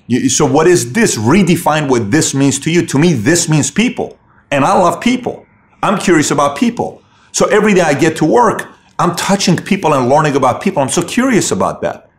You, 0.06 0.28
so 0.28 0.44
what 0.44 0.66
is 0.66 0.92
this? 0.92 1.16
Redefine 1.16 1.88
what 1.88 2.10
this 2.10 2.34
means 2.34 2.58
to 2.60 2.70
you. 2.70 2.84
To 2.86 2.98
me, 2.98 3.12
this 3.12 3.48
means 3.48 3.70
people. 3.70 4.18
And 4.50 4.64
I 4.64 4.76
love 4.76 5.00
people. 5.00 5.46
I'm 5.82 5.98
curious 5.98 6.30
about 6.30 6.58
people. 6.58 7.02
So 7.32 7.46
every 7.46 7.74
day 7.74 7.82
I 7.82 7.94
get 7.94 8.16
to 8.16 8.24
work, 8.24 8.68
I'm 8.98 9.14
touching 9.14 9.56
people 9.56 9.94
and 9.94 10.08
learning 10.08 10.36
about 10.36 10.60
people. 10.60 10.82
I'm 10.82 10.88
so 10.88 11.02
curious 11.02 11.52
about 11.52 11.80
that. 11.82 12.09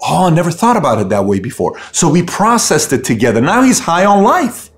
Oh, 0.00 0.26
I 0.26 0.30
never 0.30 0.50
thought 0.50 0.76
about 0.76 0.98
it 0.98 1.08
that 1.08 1.24
way 1.24 1.40
before. 1.40 1.78
So 1.92 2.08
we 2.08 2.22
processed 2.22 2.92
it 2.92 3.04
together. 3.04 3.40
Now 3.40 3.62
he's 3.62 3.80
high 3.80 4.04
on 4.04 4.22
life. 4.22 4.70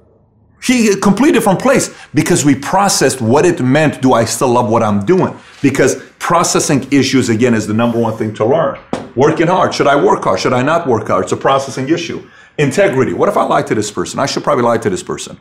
He 0.63 0.95
completely 0.97 1.33
different 1.33 1.61
place 1.61 1.95
because 2.15 2.45
we 2.45 2.55
processed 2.55 3.21
what 3.21 3.47
it 3.47 3.61
meant. 3.61 4.03
Do 4.03 4.13
I 4.13 4.25
still 4.25 4.49
love 4.49 4.69
what 4.71 4.83
I'm 4.83 5.05
doing? 5.05 5.39
Because 5.63 6.03
processing 6.19 6.87
issues 6.93 7.29
again 7.29 7.55
is 7.55 7.67
the 7.67 7.75
number 7.75 7.99
one 7.99 8.17
thing 8.17 8.35
to 8.35 8.45
learn. 8.45 8.79
Working 9.15 9.47
hard. 9.47 9.75
Should 9.75 9.87
I 9.87 10.03
work 10.03 10.25
hard? 10.25 10.41
Should 10.41 10.53
I 10.53 10.63
not 10.63 10.87
work 10.87 11.07
hard? 11.09 11.25
It's 11.25 11.33
a 11.33 11.37
processing 11.37 11.89
issue. 11.89 12.29
Integrity. 12.59 13.13
What 13.13 13.29
if 13.29 13.37
I 13.37 13.45
lie 13.45 13.63
to 13.63 13.75
this 13.75 13.91
person? 13.91 14.19
I 14.19 14.27
should 14.27 14.43
probably 14.43 14.65
lie 14.65 14.79
to 14.79 14.91
this 14.91 15.03
person. 15.03 15.41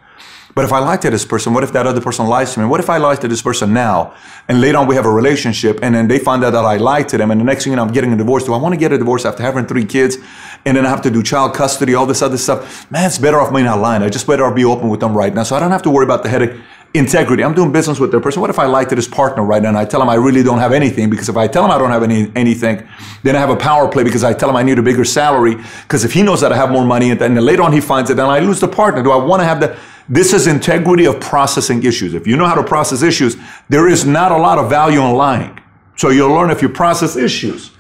But 0.55 0.65
if 0.65 0.71
I 0.71 0.79
lie 0.79 0.97
to 0.97 1.09
this 1.09 1.25
person, 1.25 1.53
what 1.53 1.63
if 1.63 1.71
that 1.73 1.85
other 1.85 2.01
person 2.01 2.25
lies 2.27 2.53
to 2.53 2.59
me? 2.59 2.65
What 2.65 2.79
if 2.79 2.89
I 2.89 2.97
lie 2.97 3.15
to 3.15 3.27
this 3.27 3.41
person 3.41 3.73
now 3.73 4.15
and 4.47 4.61
later 4.61 4.77
on 4.77 4.87
we 4.87 4.95
have 4.95 5.05
a 5.05 5.11
relationship 5.11 5.79
and 5.81 5.93
then 5.93 6.07
they 6.07 6.19
find 6.19 6.43
out 6.43 6.51
that 6.51 6.65
I 6.65 6.77
lied 6.77 7.09
to 7.09 7.17
them 7.17 7.31
and 7.31 7.39
the 7.39 7.45
next 7.45 7.63
thing 7.63 7.71
you 7.71 7.77
know 7.77 7.83
I'm 7.83 7.91
getting 7.91 8.13
a 8.13 8.17
divorce? 8.17 8.45
Do 8.45 8.53
I 8.53 8.57
want 8.57 8.73
to 8.73 8.79
get 8.79 8.91
a 8.91 8.97
divorce 8.97 9.25
after 9.25 9.43
having 9.43 9.65
three 9.65 9.85
kids 9.85 10.17
and 10.65 10.77
then 10.77 10.85
I 10.85 10.89
have 10.89 11.01
to 11.03 11.11
do 11.11 11.21
child 11.21 11.53
custody, 11.53 11.93
all 11.95 12.05
this 12.05 12.21
other 12.21 12.37
stuff? 12.37 12.89
Man, 12.89 13.05
it's 13.05 13.17
better 13.17 13.39
off 13.39 13.53
me 13.53 13.63
not 13.63 13.79
lying. 13.79 14.01
I 14.03 14.09
just 14.09 14.25
better 14.25 14.49
be 14.51 14.65
open 14.65 14.89
with 14.89 14.99
them 14.99 15.15
right 15.15 15.33
now 15.33 15.43
so 15.43 15.55
I 15.55 15.59
don't 15.59 15.71
have 15.71 15.83
to 15.83 15.89
worry 15.89 16.05
about 16.05 16.23
the 16.23 16.29
headache. 16.29 16.59
Integrity. 16.93 17.43
I'm 17.43 17.53
doing 17.53 17.71
business 17.71 17.99
with 17.99 18.11
their 18.11 18.21
person. 18.21 18.39
What 18.39 18.49
if 18.49 18.57
I 18.57 18.65
lie 18.65 18.85
to 18.85 18.95
this 18.95 19.09
partner 19.09 19.43
right 19.43 19.61
now 19.61 19.69
and 19.69 19.77
I 19.77 19.83
tell 19.83 20.01
him 20.01 20.09
I 20.09 20.15
really 20.15 20.41
don't 20.41 20.57
have 20.57 20.71
anything? 20.71 21.09
Because 21.09 21.27
if 21.27 21.35
I 21.35 21.45
tell 21.45 21.65
him 21.65 21.69
I 21.69 21.77
don't 21.77 21.91
have 21.91 22.01
any 22.01 22.31
anything, 22.33 22.87
then 23.23 23.35
I 23.35 23.39
have 23.39 23.49
a 23.49 23.57
power 23.57 23.89
play 23.89 24.05
because 24.05 24.23
I 24.23 24.33
tell 24.33 24.49
him 24.49 24.55
I 24.55 24.63
need 24.63 24.79
a 24.79 24.81
bigger 24.81 25.03
salary. 25.03 25.55
Because 25.83 26.05
if 26.05 26.13
he 26.13 26.23
knows 26.23 26.39
that 26.41 26.53
I 26.53 26.55
have 26.55 26.71
more 26.71 26.85
money 26.85 27.11
and 27.11 27.19
then 27.19 27.35
later 27.35 27.61
on 27.61 27.73
he 27.73 27.81
finds 27.81 28.09
it, 28.09 28.15
then 28.15 28.25
I 28.25 28.39
lose 28.39 28.61
the 28.61 28.69
partner. 28.69 29.03
Do 29.03 29.11
I 29.11 29.17
want 29.17 29.41
to 29.41 29.45
have 29.45 29.59
the 29.59 29.77
this 30.09 30.33
is 30.33 30.47
integrity 30.47 31.05
of 31.05 31.19
processing 31.19 31.83
issues. 31.83 32.13
If 32.13 32.27
you 32.27 32.37
know 32.37 32.45
how 32.45 32.55
to 32.55 32.63
process 32.63 33.01
issues, 33.01 33.35
there 33.69 33.87
is 33.87 34.05
not 34.05 34.31
a 34.31 34.37
lot 34.37 34.57
of 34.57 34.69
value 34.69 35.01
in 35.01 35.13
lying. 35.13 35.59
So 35.97 36.09
you'll 36.09 36.31
learn 36.31 36.49
if 36.51 36.61
you 36.61 36.69
process 36.69 37.15
issues. 37.15 37.71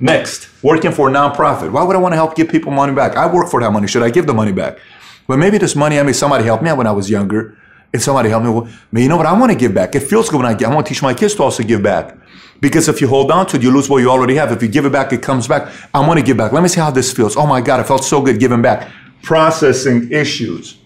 Next, 0.00 0.50
working 0.62 0.92
for 0.92 1.08
a 1.08 1.12
nonprofit. 1.12 1.72
Why 1.72 1.82
would 1.82 1.96
I 1.96 1.98
want 1.98 2.12
to 2.12 2.16
help 2.16 2.36
give 2.36 2.48
people 2.48 2.72
money 2.72 2.92
back? 2.92 3.16
I 3.16 3.32
work 3.32 3.48
for 3.50 3.60
that 3.60 3.72
money. 3.72 3.86
Should 3.86 4.02
I 4.02 4.10
give 4.10 4.26
the 4.26 4.34
money 4.34 4.52
back? 4.52 4.78
Well, 5.26 5.38
maybe 5.38 5.56
this 5.56 5.74
money, 5.74 5.98
I 5.98 6.02
mean, 6.02 6.14
somebody 6.14 6.44
helped 6.44 6.62
me 6.62 6.70
out 6.70 6.76
when 6.76 6.86
I 6.86 6.92
was 6.92 7.08
younger, 7.08 7.56
and 7.92 8.02
somebody 8.02 8.28
helped 8.28 8.44
me. 8.44 8.52
Well, 8.52 8.68
you 8.92 9.08
know 9.08 9.16
what? 9.16 9.26
I 9.26 9.32
want 9.32 9.52
to 9.52 9.58
give 9.58 9.72
back. 9.72 9.94
It 9.94 10.00
feels 10.00 10.28
good 10.28 10.36
when 10.36 10.46
I 10.46 10.54
give. 10.54 10.68
I 10.68 10.74
want 10.74 10.86
to 10.86 10.92
teach 10.92 11.02
my 11.02 11.14
kids 11.14 11.34
to 11.36 11.44
also 11.44 11.62
give 11.62 11.82
back. 11.82 12.16
Because 12.60 12.88
if 12.88 13.00
you 13.00 13.08
hold 13.08 13.30
on 13.30 13.46
to 13.46 13.56
it, 13.56 13.62
you 13.62 13.70
lose 13.70 13.88
what 13.88 13.98
you 13.98 14.10
already 14.10 14.34
have. 14.34 14.52
If 14.52 14.62
you 14.62 14.68
give 14.68 14.84
it 14.84 14.92
back, 14.92 15.12
it 15.12 15.22
comes 15.22 15.48
back. 15.48 15.72
I 15.94 16.00
want 16.06 16.18
to 16.18 16.24
give 16.24 16.36
back. 16.36 16.52
Let 16.52 16.62
me 16.62 16.68
see 16.68 16.80
how 16.80 16.90
this 16.90 17.12
feels. 17.12 17.36
Oh 17.36 17.46
my 17.46 17.60
God, 17.60 17.80
it 17.80 17.84
felt 17.84 18.04
so 18.04 18.20
good 18.20 18.38
giving 18.38 18.62
back. 18.62 18.92
Processing 19.22 20.12
issues. 20.12 20.78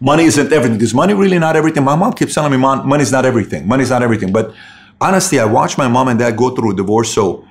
Money 0.00 0.24
isn't 0.24 0.52
everything. 0.52 0.80
Is 0.80 0.94
money 0.94 1.14
really 1.14 1.38
not 1.38 1.56
everything? 1.56 1.82
My 1.82 1.96
mom 1.96 2.12
keeps 2.12 2.34
telling 2.34 2.52
me, 2.52 2.58
money's 2.58 3.10
not 3.10 3.24
everything. 3.24 3.66
Money's 3.66 3.90
not 3.90 4.02
everything. 4.02 4.32
But 4.32 4.54
honestly, 5.00 5.40
I 5.40 5.44
watched 5.44 5.76
my 5.76 5.88
mom 5.88 6.08
and 6.08 6.18
dad 6.18 6.36
go 6.36 6.54
through 6.54 6.72
a 6.72 6.76
divorce. 6.76 7.12
So 7.12 7.44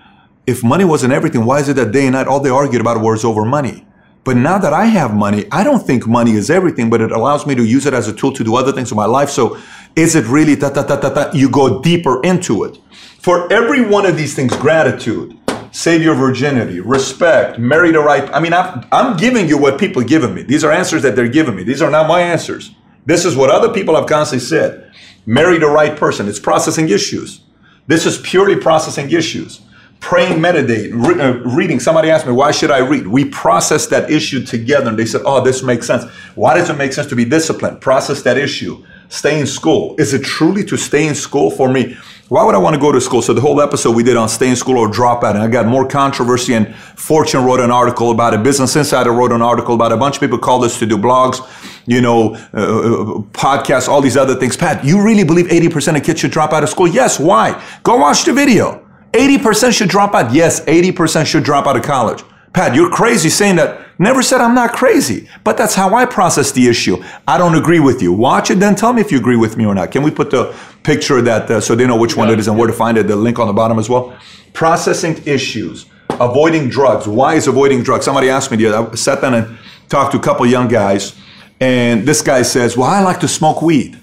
if 0.45 0.63
money 0.63 0.85
wasn't 0.85 1.11
everything, 1.11 1.43
why 1.45 1.59
is 1.59 1.67
it 1.67 1.75
that 1.75 1.91
day 1.91 2.05
and 2.05 2.13
night 2.13 2.27
all 2.27 2.39
they 2.39 2.49
argued 2.49 2.79
about 2.79 3.01
was 3.01 3.25
over 3.25 3.43
money? 3.43 3.85
But 4.23 4.37
now 4.37 4.57
that 4.57 4.73
I 4.73 4.85
have 4.85 5.13
money, 5.13 5.45
I 5.51 5.63
don't 5.63 5.85
think 5.85 6.05
money 6.05 6.31
is 6.31 6.49
everything, 6.49 6.89
but 6.89 7.01
it 7.01 7.11
allows 7.11 7.45
me 7.45 7.55
to 7.55 7.63
use 7.63 7.85
it 7.85 7.93
as 7.93 8.07
a 8.07 8.13
tool 8.13 8.33
to 8.33 8.43
do 8.43 8.55
other 8.55 8.71
things 8.71 8.91
in 8.91 8.97
my 8.97 9.05
life. 9.05 9.29
So 9.29 9.57
is 9.95 10.15
it 10.15 10.25
really 10.25 10.55
ta 10.55 10.69
ta 10.69 10.83
ta 10.83 10.97
ta 10.97 11.09
ta? 11.13 11.31
You 11.33 11.49
go 11.49 11.81
deeper 11.81 12.21
into 12.23 12.63
it. 12.63 12.77
For 13.19 13.51
every 13.51 13.85
one 13.85 14.05
of 14.05 14.17
these 14.17 14.35
things, 14.35 14.55
gratitude, 14.55 15.36
save 15.77 16.01
your 16.01 16.15
virginity, 16.15 16.79
respect, 16.79 17.59
marry 17.59 17.91
the 17.91 17.99
right. 17.99 18.27
I 18.33 18.39
mean, 18.39 18.51
I'm, 18.51 18.83
I'm 18.91 19.15
giving 19.15 19.47
you 19.47 19.59
what 19.59 19.79
people 19.79 20.01
giving 20.01 20.33
me. 20.33 20.41
These 20.41 20.63
are 20.63 20.71
answers 20.71 21.03
that 21.03 21.15
they're 21.15 21.27
giving 21.27 21.55
me. 21.55 21.61
These 21.61 21.83
are 21.83 21.91
not 21.91 22.07
my 22.07 22.19
answers. 22.19 22.71
This 23.05 23.25
is 23.25 23.35
what 23.35 23.51
other 23.51 23.71
people 23.71 23.95
have 23.95 24.07
constantly 24.07 24.43
said. 24.43 24.91
Marry 25.27 25.59
the 25.59 25.67
right 25.67 25.95
person. 25.95 26.27
It's 26.27 26.39
processing 26.39 26.89
issues. 26.89 27.41
This 27.85 28.07
is 28.07 28.17
purely 28.17 28.55
processing 28.55 29.11
issues 29.11 29.61
praying, 29.99 30.39
meditate, 30.39 30.93
re- 30.93 31.19
uh, 31.19 31.33
reading. 31.55 31.79
Somebody 31.79 32.09
asked 32.09 32.25
me, 32.25 32.31
why 32.31 32.51
should 32.51 32.71
I 32.71 32.79
read? 32.79 33.07
We 33.07 33.25
process 33.25 33.87
that 33.87 34.11
issue 34.11 34.45
together. 34.45 34.89
And 34.89 34.99
they 34.99 35.05
said, 35.05 35.21
oh, 35.25 35.43
this 35.43 35.63
makes 35.63 35.87
sense. 35.87 36.03
Why 36.35 36.55
does 36.55 36.69
it 36.69 36.77
make 36.77 36.93
sense 36.93 37.07
to 37.07 37.15
be 37.15 37.25
disciplined? 37.25 37.81
Process 37.81 38.21
that 38.23 38.37
issue. 38.37 38.85
Stay 39.09 39.39
in 39.39 39.47
school. 39.47 39.95
Is 39.97 40.13
it 40.13 40.23
truly 40.23 40.63
to 40.65 40.77
stay 40.77 41.07
in 41.07 41.15
school 41.15 41.49
for 41.49 41.69
me? 41.69 41.97
Why 42.29 42.43
would 42.43 42.55
I 42.55 42.57
want 42.57 42.73
to 42.73 42.79
go 42.79 42.91
to 42.91 42.99
school? 42.99 43.21
So 43.21 43.33
the 43.33 43.39
whole 43.39 43.61
episode 43.61 43.95
we 43.95 44.03
did 44.03 44.17
on 44.17 44.27
stay 44.27 44.49
in 44.49 44.57
school 44.57 44.77
or 44.77 44.89
drop 44.89 45.23
out, 45.23 45.35
and 45.35 45.43
I 45.43 45.47
got 45.47 45.65
more 45.65 45.87
controversy. 45.87 46.55
And 46.55 46.75
Fortune 46.75 47.45
wrote 47.45 47.61
an 47.61 47.71
article 47.71 48.11
about 48.11 48.33
it. 48.33 48.43
Business 48.43 48.75
Insider 48.75 49.13
wrote 49.13 49.31
an 49.31 49.41
article 49.41 49.75
about 49.75 49.93
it. 49.93 49.95
A 49.95 49.97
bunch 49.97 50.15
of 50.15 50.21
people 50.21 50.37
called 50.37 50.65
us 50.65 50.77
to 50.79 50.85
do 50.85 50.97
blogs, 50.97 51.39
you 51.85 52.01
know, 52.01 52.35
uh, 52.53 52.57
uh 52.57 53.21
podcasts, 53.31 53.87
all 53.87 54.01
these 54.01 54.17
other 54.17 54.35
things. 54.35 54.57
Pat, 54.57 54.83
you 54.83 55.01
really 55.01 55.23
believe 55.23 55.45
80% 55.45 55.95
of 55.95 56.03
kids 56.03 56.19
should 56.19 56.31
drop 56.31 56.51
out 56.51 56.63
of 56.63 56.69
school? 56.69 56.87
Yes. 56.87 57.17
Why? 57.17 57.63
Go 57.83 57.95
watch 57.95 58.25
the 58.25 58.33
video. 58.33 58.85
80% 59.13 59.71
should 59.71 59.89
drop 59.89 60.13
out. 60.13 60.33
Yes, 60.33 60.59
80% 60.65 61.25
should 61.25 61.43
drop 61.45 61.65
out 61.65 61.77
of 61.77 61.83
college. 61.83 62.23
Pat, 62.57 62.73
you're 62.73 62.89
crazy 62.89 63.29
saying 63.29 63.57
that. 63.57 63.81
Never 63.99 64.23
said 64.23 64.41
I'm 64.41 64.55
not 64.55 64.73
crazy, 64.73 65.29
but 65.43 65.57
that's 65.57 65.75
how 65.75 65.93
I 65.93 66.07
process 66.07 66.51
the 66.51 66.67
issue. 66.67 66.97
I 67.27 67.37
don't 67.37 67.53
agree 67.53 67.79
with 67.79 68.01
you. 68.01 68.11
Watch 68.11 68.49
it, 68.49 68.55
then 68.59 68.73
tell 68.73 68.93
me 68.93 69.01
if 69.01 69.11
you 69.11 69.19
agree 69.19 69.35
with 69.35 69.57
me 69.57 69.65
or 69.67 69.75
not. 69.75 69.91
Can 69.91 70.01
we 70.01 70.09
put 70.09 70.31
the 70.31 70.55
picture 70.81 71.19
of 71.19 71.25
that 71.25 71.51
uh, 71.51 71.61
so 71.61 71.75
they 71.75 71.85
know 71.85 71.97
which 71.97 72.17
one 72.17 72.31
it 72.31 72.39
is 72.39 72.47
and 72.47 72.57
where 72.57 72.65
to 72.65 72.73
find 72.73 72.97
it? 72.97 73.05
The 73.05 73.15
link 73.15 73.37
on 73.37 73.45
the 73.45 73.53
bottom 73.53 73.77
as 73.77 73.89
well. 73.89 74.17
Processing 74.53 75.21
issues, 75.27 75.85
avoiding 76.09 76.67
drugs. 76.67 77.07
Why 77.07 77.35
is 77.35 77.45
avoiding 77.45 77.83
drugs? 77.83 78.05
Somebody 78.05 78.27
asked 78.27 78.49
me 78.49 78.57
the 78.57 78.73
other. 78.73 78.89
I 78.91 78.95
sat 78.95 79.21
down 79.21 79.35
and 79.35 79.55
talked 79.87 80.13
to 80.13 80.17
a 80.17 80.23
couple 80.23 80.43
young 80.47 80.67
guys, 80.67 81.15
and 81.59 82.07
this 82.07 82.23
guy 82.23 82.41
says, 82.41 82.75
"Well, 82.75 82.89
I 82.89 83.01
like 83.01 83.19
to 83.19 83.27
smoke 83.27 83.61
weed." 83.61 83.99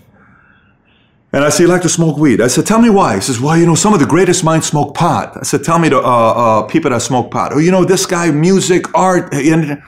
And 1.34 1.42
I 1.42 1.48
said, 1.48 1.64
you 1.64 1.68
like 1.68 1.82
to 1.82 1.88
smoke 1.88 2.16
weed? 2.16 2.40
I 2.40 2.46
said, 2.46 2.64
tell 2.64 2.80
me 2.80 2.90
why. 2.90 3.16
He 3.16 3.20
says, 3.20 3.40
well, 3.40 3.56
you 3.58 3.66
know, 3.66 3.74
some 3.74 3.92
of 3.92 3.98
the 3.98 4.06
greatest 4.06 4.44
minds 4.44 4.68
smoke 4.68 4.94
pot. 4.94 5.36
I 5.36 5.42
said, 5.42 5.64
tell 5.64 5.80
me 5.80 5.88
the 5.88 5.98
uh, 5.98 6.00
uh, 6.00 6.62
people 6.62 6.90
that 6.92 7.02
smoke 7.02 7.32
pot. 7.32 7.52
Oh, 7.52 7.58
you 7.58 7.72
know, 7.72 7.84
this 7.84 8.06
guy, 8.06 8.30
music, 8.30 8.94
art. 8.94 9.34
And 9.34 9.82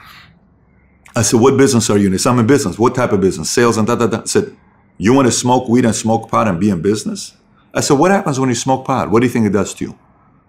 I 1.15 1.21
said, 1.21 1.39
what 1.39 1.57
business 1.57 1.89
are 1.89 1.97
you 1.97 2.07
in? 2.07 2.11
He 2.11 2.17
said, 2.17 2.31
I'm 2.31 2.39
in 2.39 2.47
business. 2.47 2.77
What 2.77 2.95
type 2.95 3.13
of 3.13 3.21
business? 3.21 3.49
Sales 3.49 3.77
and 3.77 3.87
da, 3.87 3.95
da, 3.95 4.07
da. 4.07 4.21
I 4.23 4.25
said, 4.25 4.57
you 4.97 5.13
want 5.13 5.27
to 5.27 5.31
smoke 5.31 5.69
weed 5.69 5.85
and 5.85 5.95
smoke 5.95 6.29
pot 6.29 6.49
and 6.49 6.59
be 6.59 6.69
in 6.69 6.81
business? 6.81 7.37
I 7.73 7.79
said, 7.79 7.97
what 7.97 8.11
happens 8.11 8.41
when 8.41 8.49
you 8.49 8.55
smoke 8.55 8.85
pot? 8.85 9.09
What 9.09 9.21
do 9.21 9.25
you 9.25 9.31
think 9.31 9.45
it 9.45 9.53
does 9.53 9.73
to 9.75 9.85
you? 9.85 9.99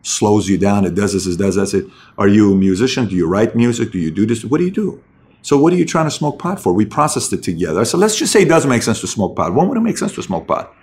Slows 0.02 0.48
you 0.48 0.58
down. 0.58 0.84
It 0.84 0.96
does 0.96 1.12
this, 1.12 1.28
it 1.28 1.38
does 1.38 1.54
that. 1.54 1.62
I 1.62 1.66
said, 1.66 1.84
are 2.16 2.26
you 2.26 2.54
a 2.54 2.56
musician? 2.56 3.06
Do 3.06 3.14
you 3.14 3.28
write 3.28 3.54
music? 3.54 3.92
Do 3.92 4.00
you 4.00 4.10
do 4.10 4.26
this? 4.26 4.44
What 4.44 4.58
do 4.58 4.64
you 4.64 4.72
do? 4.72 5.00
So 5.42 5.58
what 5.58 5.72
are 5.72 5.76
you 5.76 5.84
trying 5.84 6.06
to 6.06 6.10
smoke 6.10 6.40
pot 6.40 6.60
for? 6.60 6.72
We 6.72 6.86
processed 6.86 7.32
it 7.32 7.44
together. 7.44 7.78
I 7.78 7.84
said, 7.84 8.00
let's 8.00 8.16
just 8.16 8.32
say 8.32 8.42
it 8.42 8.48
doesn't 8.48 8.68
make 8.68 8.82
sense 8.82 9.00
to 9.02 9.06
smoke 9.06 9.36
pot. 9.36 9.54
When 9.54 9.68
would 9.68 9.78
it 9.78 9.82
make 9.82 9.96
sense 9.96 10.12
to 10.16 10.24
smoke 10.24 10.48
pot? 10.48 10.74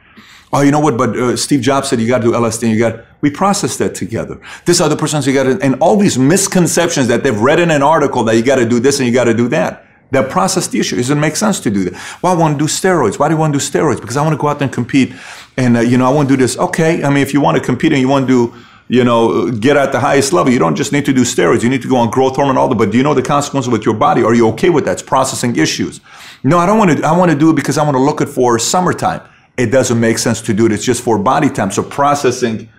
Oh, 0.55 0.61
you 0.61 0.71
know 0.71 0.79
what? 0.79 0.97
But 0.97 1.17
uh, 1.17 1.35
Steve 1.35 1.59
Jobs 1.59 1.89
said 1.89 1.99
you 1.99 2.07
got 2.07 2.19
to 2.19 2.23
do 2.23 2.31
LSD. 2.31 2.69
You 2.69 2.79
got. 2.79 3.03
We 3.19 3.29
process 3.29 3.75
that 3.77 3.93
together. 3.93 4.39
This 4.63 4.79
other 4.79 4.95
person's 4.95 5.27
you 5.27 5.33
got 5.33 5.43
to, 5.43 5.59
and 5.61 5.75
all 5.81 5.97
these 5.97 6.17
misconceptions 6.17 7.09
that 7.09 7.23
they've 7.23 7.37
read 7.37 7.59
in 7.59 7.71
an 7.71 7.83
article 7.83 8.23
that 8.23 8.37
you 8.37 8.41
got 8.41 8.55
to 8.55 8.67
do 8.67 8.79
this 8.79 8.99
and 8.99 9.07
you 9.07 9.13
got 9.13 9.25
to 9.25 9.33
do 9.33 9.49
that. 9.49 9.85
That 10.11 10.29
process 10.29 10.67
the 10.67 10.79
issue. 10.79 10.97
It 10.97 11.15
make 11.15 11.35
sense 11.35 11.59
to 11.59 11.69
do 11.69 11.83
that? 11.83 11.93
Why 12.21 12.29
Well, 12.29 12.37
I 12.37 12.39
want 12.39 12.57
to 12.57 12.65
do 12.65 12.71
steroids. 12.71 13.19
Why 13.19 13.27
do 13.27 13.33
you 13.33 13.39
want 13.39 13.53
to 13.53 13.59
do 13.59 13.65
steroids? 13.65 13.99
Because 13.99 14.15
I 14.15 14.21
want 14.21 14.31
to 14.31 14.37
go 14.37 14.47
out 14.47 14.59
there 14.59 14.67
and 14.67 14.73
compete, 14.73 15.13
and 15.57 15.75
uh, 15.75 15.81
you 15.81 15.97
know 15.97 16.05
I 16.09 16.13
want 16.13 16.29
to 16.29 16.37
do 16.37 16.41
this. 16.41 16.57
Okay, 16.57 17.03
I 17.03 17.09
mean 17.09 17.21
if 17.23 17.33
you 17.33 17.41
want 17.41 17.57
to 17.57 17.63
compete 17.63 17.91
and 17.91 17.99
you 17.99 18.07
want 18.07 18.25
to 18.25 18.51
do 18.51 18.57
you 18.87 19.03
know, 19.03 19.49
get 19.49 19.75
at 19.75 19.91
the 19.91 19.99
highest 19.99 20.31
level. 20.31 20.53
You 20.53 20.59
don't 20.59 20.75
just 20.75 20.91
need 20.91 21.05
to 21.05 21.11
do 21.11 21.23
steroids. 21.23 21.63
You 21.63 21.69
need 21.69 21.81
to 21.81 21.89
go 21.89 21.97
on 21.97 22.11
growth 22.11 22.35
hormone, 22.35 22.55
all 22.55 22.67
that. 22.67 22.75
But 22.75 22.91
do 22.91 22.97
you 22.97 23.03
know 23.03 23.15
the 23.15 23.23
consequences 23.23 23.67
with 23.67 23.83
your 23.83 23.95
body? 23.95 24.21
Are 24.23 24.35
you 24.35 24.47
okay 24.49 24.69
with 24.69 24.85
that? 24.85 24.91
It's 24.91 25.01
processing 25.01 25.55
issues. 25.55 26.01
No, 26.43 26.59
I 26.59 26.67
don't 26.67 26.77
want 26.77 26.95
to. 26.95 27.03
I 27.03 27.17
want 27.17 27.31
to 27.31 27.37
do 27.37 27.49
it 27.49 27.55
because 27.55 27.79
I 27.79 27.83
want 27.83 27.95
to 27.95 28.03
look 28.03 28.21
it 28.21 28.29
for 28.29 28.59
summertime 28.59 29.21
it 29.57 29.67
doesn't 29.67 29.99
make 29.99 30.17
sense 30.17 30.41
to 30.41 30.53
do 30.53 30.65
it. 30.65 30.71
It's 30.71 30.83
just 30.83 31.03
for 31.03 31.17
body 31.17 31.49
time. 31.49 31.71
So 31.71 31.83
processing 31.83 32.69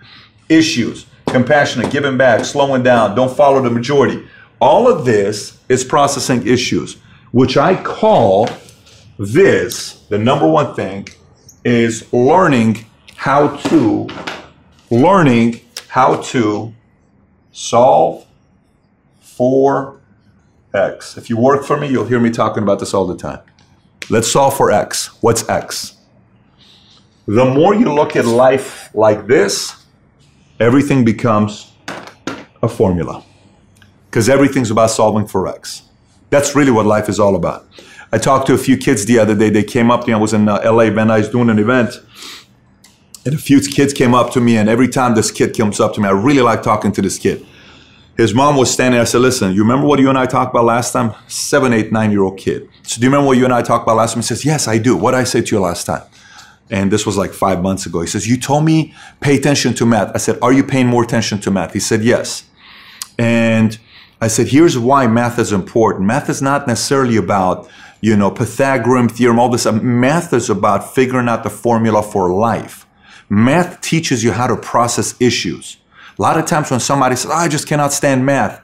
issues, 0.49 1.05
compassionate, 1.27 1.91
giving 1.91 2.17
back, 2.17 2.45
slowing 2.45 2.83
down, 2.83 3.15
don't 3.15 3.35
follow 3.35 3.61
the 3.61 3.69
majority. 3.69 4.27
All 4.59 4.87
of 4.87 5.05
this 5.05 5.59
is 5.69 5.83
processing 5.83 6.45
issues, 6.47 6.97
which 7.31 7.57
I 7.57 7.81
call 7.81 8.49
this 9.19 10.05
the 10.09 10.17
number 10.17 10.47
one 10.47 10.75
thing 10.75 11.07
is 11.63 12.11
learning 12.13 12.85
how 13.15 13.57
to 13.57 14.07
learning 14.89 15.59
how 15.89 16.21
to 16.21 16.73
solve 17.51 18.25
for 19.19 19.99
x. 20.73 21.17
If 21.17 21.29
you 21.29 21.37
work 21.37 21.65
for 21.65 21.77
me, 21.77 21.87
you'll 21.87 22.05
hear 22.05 22.19
me 22.19 22.29
talking 22.29 22.63
about 22.63 22.79
this 22.79 22.93
all 22.93 23.05
the 23.05 23.17
time. 23.17 23.39
Let's 24.09 24.31
solve 24.31 24.55
for 24.55 24.71
x. 24.71 25.07
What's 25.21 25.47
x? 25.49 25.96
The 27.27 27.43
more 27.43 27.75
you 27.75 27.93
look 27.93 28.15
at 28.15 28.25
life 28.25 28.89
like 28.93 29.27
this, 29.27 29.85
everything 30.61 31.03
becomes 31.03 31.73
a 32.63 32.69
formula. 32.69 33.21
Because 34.09 34.29
everything's 34.29 34.71
about 34.71 34.91
solving 34.91 35.27
for 35.27 35.45
X. 35.45 35.83
That's 36.29 36.55
really 36.55 36.71
what 36.71 36.85
life 36.85 37.09
is 37.09 37.19
all 37.19 37.35
about. 37.35 37.67
I 38.13 38.17
talked 38.17 38.47
to 38.47 38.53
a 38.53 38.57
few 38.57 38.77
kids 38.77 39.05
the 39.05 39.19
other 39.19 39.35
day. 39.35 39.49
They 39.49 39.65
came 39.65 39.91
up 39.91 40.01
to 40.01 40.07
me. 40.07 40.13
I 40.13 40.17
was 40.17 40.33
in 40.33 40.47
uh, 40.47 40.61
LA, 40.63 40.83
I 40.85 41.17
was 41.17 41.27
doing 41.27 41.49
an 41.49 41.59
event. 41.59 41.95
And 43.25 43.35
a 43.35 43.37
few 43.37 43.59
kids 43.59 43.91
came 43.91 44.13
up 44.13 44.31
to 44.31 44.39
me. 44.39 44.55
And 44.55 44.69
every 44.69 44.87
time 44.87 45.13
this 45.13 45.29
kid 45.29 45.55
comes 45.57 45.81
up 45.81 45.93
to 45.95 46.01
me, 46.01 46.07
I 46.07 46.11
really 46.11 46.41
like 46.41 46.63
talking 46.63 46.93
to 46.93 47.01
this 47.01 47.17
kid. 47.17 47.45
His 48.15 48.33
mom 48.33 48.55
was 48.55 48.71
standing. 48.71 48.93
There. 48.93 49.01
I 49.01 49.05
said, 49.05 49.19
Listen, 49.19 49.53
you 49.53 49.63
remember 49.63 49.85
what 49.85 49.99
you 49.99 50.07
and 50.07 50.17
I 50.17 50.27
talked 50.27 50.51
about 50.51 50.63
last 50.63 50.93
time? 50.93 51.13
Seven, 51.27 51.73
eight, 51.73 51.91
nine 51.91 52.09
year 52.11 52.23
old 52.23 52.37
kid. 52.37 52.69
So, 52.83 52.99
do 52.99 53.05
you 53.05 53.11
remember 53.11 53.27
what 53.27 53.37
you 53.37 53.43
and 53.43 53.53
I 53.53 53.61
talked 53.61 53.83
about 53.83 53.97
last 53.97 54.13
time? 54.13 54.21
He 54.21 54.27
says, 54.27 54.45
Yes, 54.45 54.67
I 54.67 54.77
do. 54.77 54.95
What 54.95 55.11
did 55.11 55.17
I 55.17 55.23
say 55.25 55.41
to 55.41 55.55
you 55.55 55.59
last 55.59 55.83
time? 55.83 56.03
And 56.69 56.91
this 56.91 57.05
was 57.05 57.17
like 57.17 57.31
five 57.31 57.61
months 57.61 57.85
ago. 57.85 58.01
He 58.01 58.07
says, 58.07 58.27
You 58.27 58.37
told 58.37 58.65
me 58.65 58.93
pay 59.19 59.37
attention 59.37 59.73
to 59.75 59.85
math. 59.85 60.11
I 60.13 60.17
said, 60.17 60.37
Are 60.41 60.53
you 60.53 60.63
paying 60.63 60.87
more 60.87 61.03
attention 61.03 61.39
to 61.39 61.51
math? 61.51 61.73
He 61.73 61.79
said, 61.79 62.03
Yes. 62.03 62.49
And 63.17 63.77
I 64.19 64.27
said, 64.27 64.47
Here's 64.47 64.77
why 64.77 65.07
math 65.07 65.39
is 65.39 65.51
important. 65.51 66.05
Math 66.05 66.29
is 66.29 66.41
not 66.41 66.67
necessarily 66.67 67.17
about, 67.17 67.69
you 68.01 68.15
know, 68.15 68.31
Pythagorean 68.31 69.09
theorem, 69.09 69.39
all 69.39 69.49
this. 69.49 69.65
Um, 69.65 69.99
math 69.99 70.33
is 70.33 70.49
about 70.49 70.93
figuring 70.93 71.29
out 71.29 71.43
the 71.43 71.49
formula 71.49 72.03
for 72.03 72.31
life. 72.33 72.85
Math 73.29 73.81
teaches 73.81 74.23
you 74.23 74.31
how 74.31 74.47
to 74.47 74.55
process 74.55 75.19
issues. 75.21 75.77
A 76.17 76.21
lot 76.21 76.39
of 76.39 76.45
times 76.45 76.71
when 76.71 76.79
somebody 76.79 77.15
says, 77.15 77.29
oh, 77.31 77.35
I 77.35 77.47
just 77.47 77.67
cannot 77.67 77.93
stand 77.93 78.25
math, 78.25 78.61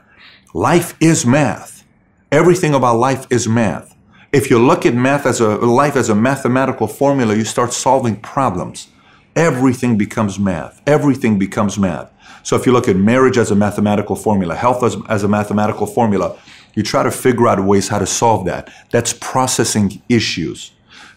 life 0.52 0.96
is 1.00 1.24
math. 1.24 1.84
Everything 2.32 2.74
about 2.74 2.96
life 2.96 3.26
is 3.30 3.46
math. 3.46 3.93
If 4.34 4.50
you 4.50 4.58
look 4.58 4.84
at 4.84 4.94
math 4.94 5.26
as 5.26 5.40
a 5.40 5.58
life 5.58 5.94
as 5.94 6.08
a 6.08 6.14
mathematical 6.16 6.88
formula, 6.88 7.36
you 7.36 7.44
start 7.44 7.72
solving 7.72 8.16
problems. 8.16 8.88
Everything 9.36 9.96
becomes 9.96 10.40
math. 10.40 10.82
Everything 10.88 11.38
becomes 11.38 11.78
math. 11.78 12.10
So 12.42 12.56
if 12.56 12.66
you 12.66 12.72
look 12.72 12.88
at 12.88 12.96
marriage 12.96 13.38
as 13.38 13.52
a 13.52 13.54
mathematical 13.54 14.16
formula, 14.16 14.56
health 14.56 14.82
as, 14.82 14.96
as 15.08 15.22
a 15.22 15.28
mathematical 15.28 15.86
formula, 15.86 16.36
you 16.74 16.82
try 16.82 17.04
to 17.04 17.12
figure 17.12 17.46
out 17.46 17.64
ways 17.64 17.86
how 17.86 18.00
to 18.00 18.06
solve 18.06 18.44
that. 18.46 18.72
That's 18.90 19.12
processing 19.12 20.02
issues. 20.08 20.72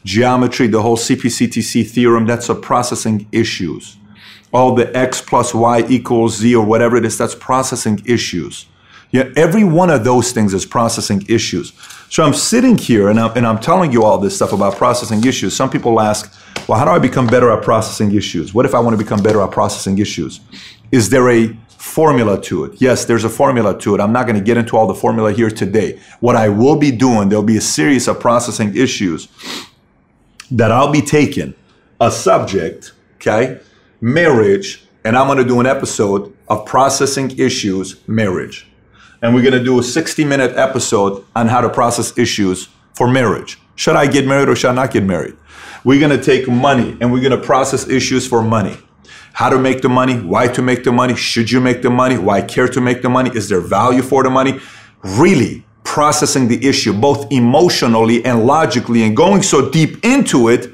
Geometry, 0.05 0.67
the 0.67 0.83
whole 0.83 0.95
CPCTC 0.95 1.89
theorem, 1.89 2.27
that's 2.27 2.49
a 2.49 2.55
processing 2.55 3.27
issues. 3.31 3.97
All 4.53 4.75
the 4.75 4.95
x 4.95 5.21
plus 5.21 5.55
y 5.55 5.83
equals 5.89 6.37
z 6.37 6.55
or 6.55 6.63
whatever 6.63 6.95
it 6.95 7.03
is, 7.03 7.17
that's 7.17 7.33
processing 7.33 7.99
issues. 8.05 8.67
Yeah, 9.11 9.31
every 9.35 9.63
one 9.63 9.89
of 9.89 10.03
those 10.03 10.31
things 10.31 10.53
is 10.53 10.65
processing 10.65 11.25
issues. 11.29 11.73
So 12.09 12.23
I'm 12.23 12.33
sitting 12.33 12.77
here 12.77 13.09
and 13.09 13.19
I'm, 13.19 13.37
and 13.37 13.47
I'm 13.47 13.59
telling 13.59 13.91
you 13.91 14.03
all 14.03 14.17
this 14.17 14.35
stuff 14.35 14.53
about 14.53 14.75
processing 14.75 15.23
issues. 15.23 15.55
Some 15.55 15.69
people 15.69 15.99
ask, 15.99 16.33
well, 16.67 16.77
how 16.77 16.85
do 16.85 16.91
I 16.91 16.99
become 16.99 17.27
better 17.27 17.51
at 17.51 17.63
processing 17.63 18.13
issues? 18.13 18.53
What 18.53 18.65
if 18.65 18.75
I 18.75 18.79
want 18.79 18.97
to 18.97 19.03
become 19.03 19.21
better 19.21 19.41
at 19.41 19.51
processing 19.51 19.97
issues? 19.99 20.41
Is 20.91 21.09
there 21.09 21.29
a 21.29 21.57
formula 21.77 22.39
to 22.41 22.65
it. 22.65 22.81
Yes, 22.81 23.05
there's 23.05 23.23
a 23.23 23.29
formula 23.29 23.77
to 23.79 23.95
it. 23.95 24.01
I'm 24.01 24.11
not 24.11 24.25
going 24.27 24.37
to 24.37 24.43
get 24.43 24.57
into 24.57 24.75
all 24.75 24.87
the 24.87 24.95
formula 24.95 25.31
here 25.31 25.49
today. 25.49 25.99
What 26.19 26.35
I 26.35 26.49
will 26.49 26.75
be 26.75 26.91
doing, 26.91 27.29
there'll 27.29 27.43
be 27.43 27.57
a 27.57 27.61
series 27.61 28.07
of 28.07 28.19
processing 28.19 28.75
issues 28.75 29.27
that 30.51 30.71
I'll 30.71 30.91
be 30.91 31.01
taking 31.01 31.53
a 31.99 32.11
subject, 32.11 32.93
okay, 33.15 33.59
marriage, 34.01 34.85
and 35.03 35.15
I'm 35.15 35.27
going 35.27 35.37
to 35.39 35.45
do 35.45 35.59
an 35.59 35.65
episode 35.65 36.35
of 36.47 36.65
processing 36.65 37.37
issues, 37.39 38.07
marriage. 38.07 38.67
And 39.21 39.33
we're 39.33 39.41
going 39.41 39.53
to 39.53 39.63
do 39.63 39.79
a 39.79 39.83
60 39.83 40.23
minute 40.25 40.55
episode 40.55 41.25
on 41.35 41.47
how 41.47 41.61
to 41.61 41.69
process 41.69 42.17
issues 42.17 42.69
for 42.93 43.07
marriage. 43.07 43.59
Should 43.75 43.95
I 43.95 44.07
get 44.07 44.25
married 44.25 44.49
or 44.49 44.55
should 44.55 44.71
I 44.71 44.73
not 44.73 44.91
get 44.91 45.03
married? 45.03 45.35
We're 45.83 45.99
going 45.99 46.17
to 46.17 46.23
take 46.23 46.47
money 46.47 46.97
and 46.99 47.11
we're 47.11 47.21
going 47.21 47.39
to 47.39 47.45
process 47.45 47.87
issues 47.87 48.27
for 48.27 48.41
money. 48.41 48.77
How 49.33 49.49
to 49.49 49.59
make 49.59 49.81
the 49.81 49.89
money, 49.89 50.15
why 50.19 50.47
to 50.47 50.61
make 50.61 50.83
the 50.83 50.91
money, 50.91 51.15
should 51.15 51.51
you 51.51 51.61
make 51.61 51.83
the 51.83 51.91
money, 51.91 52.17
why 52.17 52.41
care 52.41 52.67
to 52.67 52.81
make 52.81 53.03
the 53.03 53.09
money, 53.09 53.29
is 53.35 53.49
there 53.49 53.61
value 53.61 54.01
for 54.01 54.23
the 54.23 54.29
money? 54.29 54.59
Really 55.03 55.63
processing 55.83 56.47
the 56.47 56.67
issue 56.67 56.91
both 56.91 57.31
emotionally 57.31 58.25
and 58.25 58.45
logically 58.45 59.03
and 59.03 59.15
going 59.15 59.41
so 59.41 59.69
deep 59.69 60.03
into 60.03 60.49
it 60.49 60.73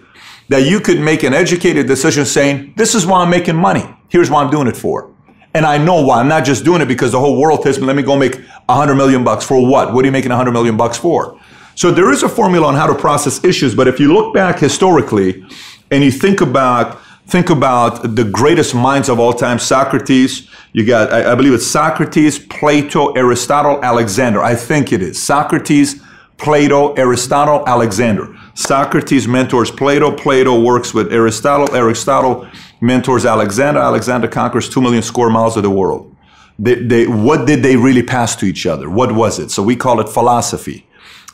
that 0.50 0.64
you 0.64 0.80
could 0.80 1.00
make 1.00 1.24
an 1.24 1.34
educated 1.34 1.88
decision 1.88 2.26
saying, 2.26 2.74
This 2.76 2.96
is 2.96 3.06
why 3.06 3.22
I'm 3.22 3.30
making 3.30 3.56
money. 3.56 3.86
Here's 4.10 4.30
why 4.30 4.44
I'm 4.44 4.50
doing 4.50 4.68
it 4.68 4.78
for. 4.78 5.12
And 5.55 5.65
I 5.65 5.77
know 5.77 6.01
why. 6.01 6.19
I'm 6.19 6.27
not 6.27 6.45
just 6.45 6.65
doing 6.65 6.81
it 6.81 6.88
because 6.88 7.12
the 7.12 7.19
whole 7.19 7.39
world 7.39 7.62
tells 7.62 7.79
me, 7.79 7.86
let 7.86 7.95
me 7.95 8.03
go 8.03 8.17
make 8.17 8.36
100 8.36 8.95
million 8.95 9.24
bucks 9.24 9.45
for 9.45 9.63
what? 9.65 9.93
What 9.93 10.03
are 10.03 10.07
you 10.07 10.12
making 10.12 10.29
100 10.29 10.51
million 10.51 10.77
bucks 10.77 10.98
for? 10.98 11.39
So 11.75 11.91
there 11.91 12.12
is 12.12 12.24
a 12.24 12.29
formula 12.29 12.67
on 12.67 12.75
how 12.75 12.88
to 12.88 12.95
process 12.95 13.43
issues, 13.43 13.74
but 13.75 13.88
if 13.88 14.00
you 14.00 14.13
look 14.13 14.33
back 14.33 14.60
historically 14.60 15.45
and 15.91 16.03
you 16.03 16.12
think 16.12 16.41
about 16.41 17.00
think 17.25 17.50
about 17.50 18.15
the 18.15 18.24
greatest 18.24 18.75
minds 18.75 19.10
of 19.10 19.17
all 19.19 19.33
time, 19.33 19.57
Socrates, 19.57 20.50
you 20.74 20.86
got 20.86 21.12
I, 21.12 21.31
I 21.31 21.36
believe 21.36 21.53
it's 21.53 21.65
Socrates, 21.65 22.38
Plato, 22.38 23.13
Aristotle, 23.13 23.83
Alexander. 23.83 24.43
I 24.43 24.55
think 24.55 24.91
it 24.91 25.01
is. 25.01 25.22
Socrates, 25.22 26.01
Plato, 26.38 26.93
Aristotle, 26.93 27.63
Alexander. 27.67 28.36
Socrates 28.55 29.27
mentors 29.27 29.72
Plato, 29.72 30.15
Plato 30.15 30.62
works 30.62 30.93
with 30.93 31.12
Aristotle, 31.12 31.75
Aristotle 31.75 32.48
mentors 32.81 33.25
Alexander, 33.25 33.79
Alexander 33.79 34.27
conquers 34.27 34.69
2 34.69 34.81
million 34.81 35.01
square 35.01 35.29
miles 35.29 35.57
of 35.57 35.63
the 35.63 35.69
world. 35.69 36.15
They, 36.60 36.75
they, 36.75 37.07
what 37.07 37.48
did 37.48 37.63
they 37.63 37.75
really 37.75 38.03
pass 38.03 38.36
to 38.38 38.45
each 38.45 38.65
other? 38.65 38.89
What 38.89 39.13
was 39.13 39.39
it? 39.39 39.50
So 39.50 39.63
we 39.63 39.75
call 39.75 40.00
it 40.00 40.07
philosophy. 40.07 40.86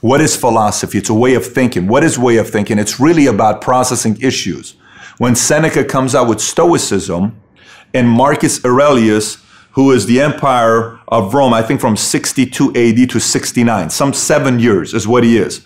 What 0.01 0.21
is 0.21 0.37
philosophy? 0.37 0.97
It's 0.97 1.09
a 1.09 1.13
way 1.13 1.35
of 1.35 1.45
thinking. 1.45 1.87
What 1.87 2.05
is 2.05 2.17
way 2.17 2.37
of 2.37 2.49
thinking? 2.49 2.79
It's 2.79 3.01
really 3.01 3.25
about 3.25 3.59
processing 3.59 4.17
issues. 4.21 4.75
When 5.17 5.35
Seneca 5.35 5.83
comes 5.83 6.15
out 6.15 6.29
with 6.29 6.39
Stoicism 6.39 7.37
and 7.93 8.07
Marcus 8.07 8.63
Aurelius, 8.63 9.43
who 9.71 9.91
is 9.91 10.05
the 10.05 10.21
empire 10.21 10.99
of 11.09 11.33
Rome, 11.33 11.53
I 11.53 11.61
think 11.61 11.81
from 11.81 11.97
62 11.97 12.69
AD 12.69 13.09
to 13.09 13.19
69, 13.19 13.89
some 13.89 14.13
seven 14.13 14.59
years 14.59 14.93
is 14.93 15.05
what 15.05 15.25
he 15.25 15.37
is. 15.37 15.65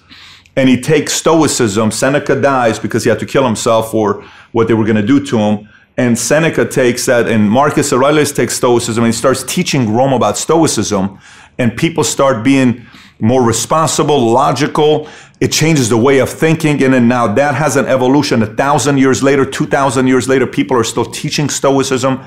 And 0.56 0.70
he 0.70 0.80
takes 0.80 1.14
Stoicism. 1.14 1.92
Seneca 1.92 2.40
dies 2.40 2.80
because 2.80 3.04
he 3.04 3.10
had 3.10 3.20
to 3.20 3.26
kill 3.26 3.46
himself 3.46 3.92
for 3.92 4.24
what 4.52 4.68
they 4.68 4.74
were 4.74 4.86
going 4.86 4.98
to 4.98 5.06
do 5.06 5.24
to 5.26 5.38
him. 5.38 5.70
And 5.98 6.18
Seneca 6.18 6.66
takes 6.66 7.06
that, 7.06 7.28
and 7.28 7.50
Marcus 7.50 7.94
Aurelius 7.94 8.32
takes 8.32 8.56
Stoicism, 8.56 9.04
and 9.04 9.14
he 9.14 9.18
starts 9.18 9.44
teaching 9.44 9.94
Rome 9.94 10.14
about 10.14 10.38
Stoicism, 10.38 11.20
and 11.60 11.78
people 11.78 12.04
start 12.04 12.44
being 12.44 12.86
more 13.20 13.44
responsible, 13.44 14.32
logical. 14.32 15.08
It 15.40 15.52
changes 15.52 15.90
the 15.90 15.98
way 15.98 16.20
of 16.20 16.30
thinking. 16.30 16.84
And 16.84 16.94
then 16.94 17.08
now 17.08 17.34
that 17.34 17.56
has 17.56 17.78
an 17.78 17.86
evolution. 17.86 18.42
A 18.44 18.48
thousand 18.48 18.98
years 18.98 19.22
later, 19.24 19.46
2,000 19.46 20.08
years 20.08 20.28
later, 20.28 20.48
people 20.48 20.76
are 20.78 20.84
still 20.84 21.06
teaching 21.06 21.50
Stoicism 21.50 22.22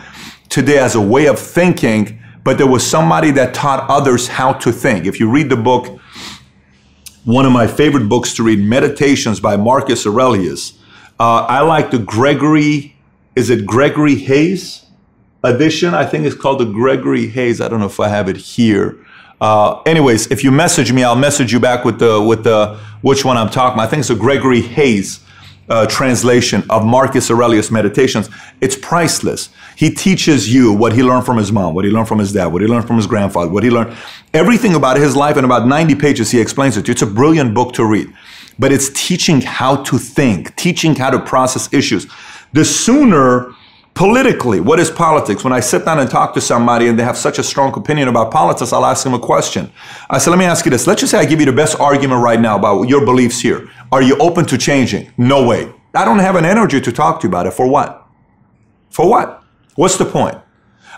today 0.48 0.78
as 0.78 0.94
a 0.94 1.00
way 1.00 1.26
of 1.26 1.38
thinking. 1.38 2.18
But 2.44 2.56
there 2.56 2.66
was 2.66 2.86
somebody 2.86 3.30
that 3.32 3.52
taught 3.52 3.88
others 3.90 4.28
how 4.28 4.52
to 4.54 4.72
think. 4.72 5.06
If 5.06 5.18
you 5.18 5.28
read 5.28 5.50
the 5.50 5.56
book, 5.56 6.00
one 7.26 7.44
of 7.44 7.50
my 7.50 7.66
favorite 7.66 8.08
books 8.08 8.32
to 8.34 8.44
read, 8.44 8.60
Meditations 8.60 9.40
by 9.40 9.56
Marcus 9.56 10.06
Aurelius, 10.06 10.78
uh, 11.18 11.44
I 11.48 11.60
like 11.62 11.90
the 11.90 11.98
Gregory, 11.98 12.94
is 13.34 13.50
it 13.50 13.66
Gregory 13.66 14.14
Hays 14.14 14.86
edition? 15.42 15.92
I 15.92 16.06
think 16.06 16.24
it's 16.24 16.36
called 16.36 16.60
the 16.60 16.66
Gregory 16.66 17.26
Hays. 17.26 17.60
I 17.60 17.66
don't 17.66 17.80
know 17.80 17.86
if 17.86 17.98
I 17.98 18.08
have 18.08 18.28
it 18.28 18.36
here. 18.36 19.04
Uh, 19.40 19.82
anyways, 19.82 20.30
if 20.30 20.44
you 20.44 20.52
message 20.52 20.92
me, 20.92 21.02
I'll 21.02 21.16
message 21.16 21.52
you 21.52 21.58
back 21.58 21.84
with 21.84 21.98
the 21.98 22.22
with 22.22 22.44
the 22.44 22.78
which 23.02 23.24
one 23.24 23.36
I'm 23.36 23.50
talking 23.50 23.74
about. 23.74 23.88
I 23.88 23.90
think 23.90 24.00
it's 24.00 24.10
a 24.10 24.14
Gregory 24.14 24.60
Hays 24.60 25.18
uh, 25.68 25.86
translation 25.86 26.62
of 26.70 26.84
Marcus 26.84 27.30
Aurelius 27.30 27.70
Meditations. 27.70 28.28
It's 28.60 28.76
priceless. 28.76 29.48
He 29.74 29.90
teaches 29.90 30.52
you 30.52 30.72
what 30.72 30.92
he 30.92 31.02
learned 31.02 31.26
from 31.26 31.36
his 31.36 31.50
mom, 31.50 31.74
what 31.74 31.84
he 31.84 31.90
learned 31.90 32.08
from 32.08 32.18
his 32.18 32.32
dad, 32.32 32.46
what 32.46 32.62
he 32.62 32.68
learned 32.68 32.86
from 32.86 32.96
his 32.96 33.06
grandfather, 33.06 33.50
what 33.50 33.64
he 33.64 33.70
learned 33.70 33.96
everything 34.32 34.74
about 34.74 34.96
his 34.96 35.16
life 35.16 35.36
in 35.36 35.44
about 35.44 35.66
90 35.66 35.94
pages. 35.96 36.30
He 36.30 36.40
explains 36.40 36.76
it. 36.76 36.88
It's 36.88 37.02
a 37.02 37.06
brilliant 37.06 37.54
book 37.54 37.72
to 37.74 37.84
read, 37.84 38.12
but 38.58 38.72
it's 38.72 38.90
teaching 38.90 39.40
how 39.40 39.82
to 39.84 39.98
think, 39.98 40.54
teaching 40.56 40.94
how 40.94 41.10
to 41.10 41.18
process 41.18 41.72
issues. 41.72 42.06
The 42.52 42.64
sooner 42.64 43.52
politically, 43.96 44.60
what 44.60 44.78
is 44.78 44.90
politics? 44.90 45.42
When 45.42 45.54
I 45.54 45.60
sit 45.60 45.86
down 45.86 45.98
and 45.98 46.08
talk 46.08 46.34
to 46.34 46.40
somebody 46.40 46.86
and 46.86 46.98
they 46.98 47.02
have 47.02 47.16
such 47.16 47.38
a 47.38 47.42
strong 47.42 47.76
opinion 47.76 48.08
about 48.08 48.30
politics, 48.30 48.72
I'll 48.72 48.84
ask 48.84 49.02
them 49.02 49.14
a 49.14 49.18
question. 49.18 49.72
I 50.10 50.18
say, 50.18 50.30
let 50.30 50.38
me 50.38 50.44
ask 50.44 50.64
you 50.66 50.70
this. 50.70 50.86
Let's 50.86 51.00
just 51.00 51.10
say 51.10 51.18
I 51.18 51.24
give 51.24 51.40
you 51.40 51.46
the 51.46 51.52
best 51.52 51.80
argument 51.80 52.22
right 52.22 52.38
now 52.38 52.56
about 52.56 52.84
your 52.84 53.04
beliefs 53.04 53.40
here. 53.40 53.68
Are 53.90 54.02
you 54.02 54.16
open 54.18 54.44
to 54.46 54.58
changing? 54.58 55.10
No 55.16 55.44
way. 55.46 55.72
I 55.94 56.04
don't 56.04 56.18
have 56.18 56.36
an 56.36 56.44
energy 56.44 56.78
to 56.80 56.92
talk 56.92 57.20
to 57.20 57.24
you 57.24 57.30
about 57.30 57.46
it. 57.46 57.54
For 57.54 57.66
what? 57.66 58.06
For 58.90 59.08
what? 59.08 59.42
What's 59.76 59.96
the 59.96 60.04
point? 60.04 60.36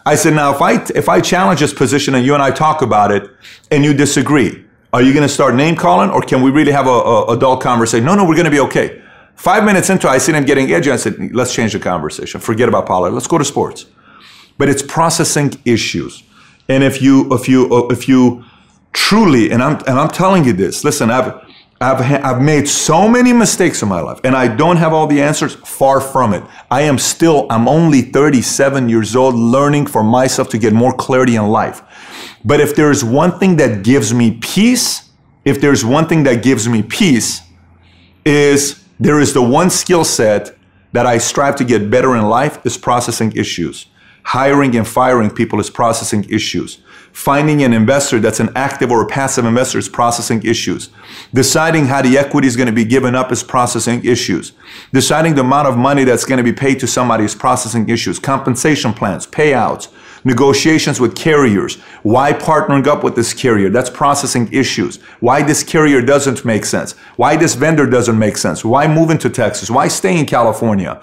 I 0.05 0.17
said, 0.17 0.35
now 0.35 0.53
if 0.53 0.61
I 0.61 0.85
if 0.95 1.09
I 1.09 1.21
challenge 1.21 1.61
this 1.61 1.75
position 1.75 2.15
and 2.15 2.27
you 2.27 2.35
and 2.35 2.43
I 2.43 2.51
talk 2.51 2.83
about 2.83 3.13
it 3.13 3.31
and 3.71 3.85
you 3.85 3.95
disagree, 3.95 4.65
are 4.93 5.03
you 5.03 5.13
going 5.13 5.27
to 5.27 5.33
start 5.33 5.55
name 5.55 5.77
calling 5.77 6.11
or 6.11 6.23
can 6.23 6.43
we 6.43 6.51
really 6.51 6.73
have 6.73 6.87
a, 6.87 6.91
a 6.91 7.37
adult 7.37 7.63
conversation? 7.63 8.05
No, 8.05 8.15
no, 8.15 8.25
we're 8.25 8.35
going 8.35 8.47
to 8.47 8.51
be 8.51 8.61
okay. 8.61 9.03
Five 9.39 9.63
minutes 9.63 9.89
into, 9.89 10.09
I 10.09 10.19
see 10.19 10.33
him 10.33 10.45
getting 10.45 10.73
edgy. 10.73 10.91
I 10.91 10.97
said, 10.97 11.33
let's 11.33 11.55
change 11.55 11.73
the 11.73 11.79
conversation. 11.79 12.41
Forget 12.41 12.69
about 12.69 12.87
politics. 12.87 13.15
Let's 13.15 13.27
go 13.29 13.39
to 13.39 13.45
sports. 13.45 13.87
But 14.59 14.69
it's 14.69 14.83
processing 14.83 15.53
issues. 15.65 16.25
And 16.69 16.83
if 16.83 17.01
you, 17.01 17.33
if 17.33 17.49
you, 17.49 17.89
if 17.89 18.09
you 18.09 18.45
truly, 18.93 19.53
and 19.53 19.63
I'm, 19.63 19.77
and 19.87 19.97
I'm 19.97 20.09
telling 20.09 20.45
you 20.45 20.53
this, 20.53 20.83
listen, 20.83 21.13
I've, 21.13 21.41
I've, 21.81 22.01
I've 22.01 22.43
made 22.43 22.69
so 22.69 23.09
many 23.09 23.33
mistakes 23.33 23.81
in 23.81 23.89
my 23.89 24.01
life 24.01 24.19
and 24.25 24.35
I 24.35 24.49
don't 24.49 24.77
have 24.77 24.93
all 24.93 25.07
the 25.07 25.23
answers. 25.23 25.55
Far 25.55 26.01
from 26.01 26.35
it. 26.35 26.43
I 26.69 26.83
am 26.83 26.99
still, 26.99 27.47
I'm 27.49 27.69
only 27.69 28.03
37 28.03 28.89
years 28.89 29.15
old 29.15 29.37
learning 29.37 29.87
for 29.87 30.03
myself 30.03 30.49
to 30.49 30.59
get 30.59 30.73
more 30.73 30.93
clarity 30.93 31.37
in 31.37 31.47
life. 31.47 31.83
But 32.45 32.59
if 32.59 32.75
there's 32.75 33.05
one 33.05 33.39
thing 33.39 33.55
that 33.59 33.85
gives 33.85 34.13
me 34.13 34.33
peace, 34.41 35.13
if 35.45 35.61
there's 35.61 35.85
one 35.85 36.09
thing 36.09 36.25
that 36.25 36.43
gives 36.43 36.69
me 36.69 36.83
peace, 36.83 37.43
is 38.25 38.85
there 39.01 39.21
is 39.21 39.33
the 39.33 39.43
one 39.43 39.71
skill 39.71 40.05
set 40.05 40.57
that 40.93 41.07
I 41.07 41.19
strive 41.19 41.57
to 41.57 41.65
get 41.65 41.91
better 41.91 42.17
in 42.17 42.29
life 42.29 42.65
is 42.65 42.77
processing 42.77 43.33
issues. 43.33 43.87
Hiring 44.25 44.77
and 44.77 44.87
firing 44.87 45.31
people 45.31 45.61
is 45.61 45.71
processing 45.71 46.25
issues. 46.29 46.79
Finding 47.13 47.63
an 47.63 47.73
investor 47.73 48.21
that's 48.21 48.41
an 48.41 48.51
active 48.55 48.91
or 48.91 49.03
a 49.03 49.07
passive 49.07 49.45
investor 49.45 49.79
is 49.79 49.89
processing 49.89 50.43
issues. 50.43 50.91
Deciding 51.33 51.87
how 51.87 52.03
the 52.03 52.19
equity 52.19 52.47
is 52.47 52.57
going 52.57 52.67
to 52.67 52.73
be 52.73 52.85
given 52.85 53.15
up 53.15 53.33
is 53.33 53.43
processing 53.43 54.05
issues. 54.05 54.53
Deciding 54.93 55.35
the 55.35 55.41
amount 55.41 55.69
of 55.69 55.77
money 55.77 56.05
that's 56.05 56.25
going 56.25 56.39
to 56.39 56.45
be 56.45 56.53
paid 56.53 56.79
to 56.81 56.87
somebody 56.87 57.25
is 57.25 57.35
processing 57.35 57.89
issues. 57.89 58.19
Compensation 58.19 58.93
plans, 58.93 59.27
payouts, 59.27 59.89
negotiations 60.25 61.01
with 61.01 61.15
carriers. 61.17 61.77
Why 62.03 62.33
partnering 62.33 62.87
up 62.87 63.05
with 63.05 63.15
this 63.15 63.35
carrier? 63.35 63.71
That's 63.71 63.91
processing 63.91 64.53
issues. 64.53 64.97
Why 65.21 65.43
this 65.43 65.63
carrier 65.63 66.01
doesn't 66.03 66.45
make 66.45 66.65
sense? 66.65 66.93
Why 67.17 67.37
this 67.37 67.55
vendor 67.55 67.87
doesn't 67.87 68.19
make 68.19 68.37
sense? 68.37 68.65
Why 68.65 68.87
move 68.87 69.11
into 69.11 69.31
Texas? 69.31 69.71
Why 69.71 69.89
stay 69.89 70.19
in 70.19 70.27
California? 70.27 71.01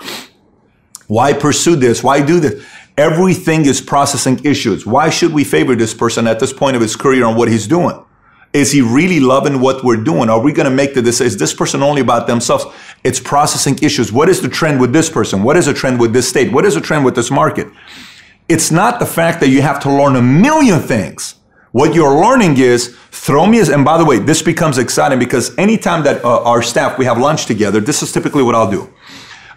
Why 1.08 1.34
pursue 1.34 1.76
this? 1.76 2.04
Why 2.04 2.26
do 2.26 2.40
this? 2.40 2.66
Everything 2.98 3.66
is 3.66 3.82
processing 3.82 4.44
issues. 4.46 4.86
Why 4.86 5.10
should 5.10 5.34
we 5.34 5.44
favor 5.44 5.76
this 5.76 5.94
person 5.94 6.28
at 6.28 6.40
this 6.40 6.54
point 6.54 6.76
of 6.76 6.82
his 6.82 6.96
career 6.96 7.26
on 7.26 7.36
what 7.36 7.50
he's 7.50 7.68
doing? 7.68 8.02
Is 8.54 8.72
he 8.72 8.82
really 8.82 9.20
loving 9.20 9.60
what 9.60 9.84
we're 9.84 10.02
doing? 10.02 10.30
Are 10.30 10.40
we 10.40 10.54
going 10.54 10.70
to 10.70 10.74
make 10.74 10.94
the 10.94 11.02
decision? 11.02 11.28
Is 11.28 11.38
this 11.38 11.54
person 11.54 11.84
only 11.84 12.00
about 12.00 12.26
themselves? 12.26 12.66
It's 13.04 13.20
processing 13.20 13.78
issues. 13.82 14.14
What 14.14 14.30
is 14.30 14.42
the 14.42 14.48
trend 14.48 14.80
with 14.80 14.94
this 14.94 15.10
person? 15.10 15.44
What 15.44 15.58
is 15.58 15.66
the 15.66 15.74
trend 15.74 16.00
with 16.00 16.14
this 16.14 16.30
state? 16.30 16.54
What 16.54 16.64
is 16.64 16.76
the 16.76 16.80
trend 16.80 17.04
with 17.04 17.16
this 17.16 17.30
market? 17.30 17.68
It's 18.48 18.70
not 18.70 19.00
the 19.00 19.06
fact 19.08 19.40
that 19.40 19.50
you 19.50 19.62
have 19.64 19.80
to 19.82 19.92
learn 19.92 20.16
a 20.16 20.22
million 20.22 20.80
things. 20.80 21.36
What 21.72 21.96
you're 21.96 22.16
learning 22.16 22.58
is 22.58 22.96
throw 23.12 23.46
me 23.48 23.60
as, 23.60 23.70
and 23.70 23.84
by 23.84 23.98
the 23.98 24.06
way, 24.06 24.20
this 24.20 24.42
becomes 24.42 24.78
exciting 24.78 25.18
because 25.18 25.58
anytime 25.58 26.04
that 26.04 26.24
uh, 26.24 26.44
our 26.44 26.62
staff, 26.62 26.98
we 26.98 27.06
have 27.06 27.18
lunch 27.18 27.48
together, 27.48 27.80
this 27.80 28.04
is 28.04 28.12
typically 28.12 28.44
what 28.44 28.54
I'll 28.54 28.70
do. 28.70 28.94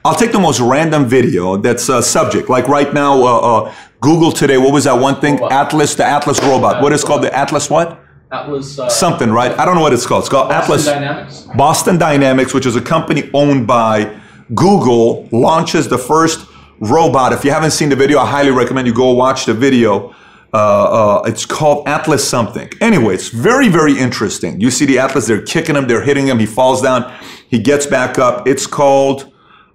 I'll 0.05 0.14
take 0.14 0.33
the 0.33 0.38
most 0.38 0.59
random 0.61 1.07
video 1.07 1.59
that's 1.59 1.88
a 1.90 2.03
subject. 2.03 2.48
Like 2.48 2.66
right 2.66 2.92
now, 2.94 3.22
uh, 3.22 3.38
uh, 3.40 3.74
Google 4.01 4.33
today, 4.33 4.57
what 4.57 4.72
was 4.72 4.85
that 4.85 4.94
one 4.94 5.20
thing? 5.20 5.35
Robot. 5.35 5.53
Atlas, 5.53 5.94
the 5.94 6.05
Atlas 6.05 6.40
robot. 6.42 6.83
What 6.83 6.92
is 6.92 7.05
called? 7.05 7.22
The 7.22 7.37
Atlas 7.37 7.68
what? 7.68 8.01
Atlas. 8.33 8.79
Uh, 8.79 8.88
Something, 8.88 9.31
right? 9.31 9.57
I 9.59 9.64
don't 9.66 9.74
know 9.74 9.83
what 9.83 9.92
it's 9.92 10.07
called. 10.07 10.22
It's 10.22 10.31
called 10.31 10.48
Boston 10.48 10.64
Atlas. 10.64 10.85
Dynamics. 10.87 11.48
Boston 11.57 11.98
Dynamics, 11.98 12.55
which 12.55 12.64
is 12.64 12.74
a 12.74 12.81
company 12.81 13.29
owned 13.35 13.66
by 13.66 14.18
Google, 14.55 15.29
launches 15.31 15.88
the 15.88 15.98
first 15.98 16.46
robot. 16.81 17.33
If 17.33 17.45
you 17.45 17.51
haven't 17.51 17.73
seen 17.73 17.88
the 17.88 17.97
video, 17.97 18.19
I 18.19 18.27
highly 18.27 18.51
recommend 18.51 18.87
you 18.87 18.95
go 18.95 19.12
watch 19.12 19.47
the 19.47 19.55
video. 19.55 20.14
Uh, 20.53 20.57
uh, 20.57 21.23
it's 21.27 21.45
called 21.45 21.87
Atlas 21.87 22.27
something. 22.27 22.71
Anyway, 22.81 23.14
it's 23.14 23.29
very, 23.29 23.69
very 23.69 23.99
interesting. 23.99 24.61
You 24.61 24.71
see 24.71 24.87
the 24.87 24.99
Atlas, 24.99 25.27
they're 25.27 25.43
kicking 25.43 25.77
him, 25.77 25.87
they're 25.87 26.03
hitting 26.03 26.27
him, 26.27 26.38
he 26.38 26.47
falls 26.47 26.81
down, 26.81 27.12
he 27.49 27.59
gets 27.59 27.85
back 27.87 28.19
up. 28.19 28.49
It's 28.49 28.67
called 28.67 29.33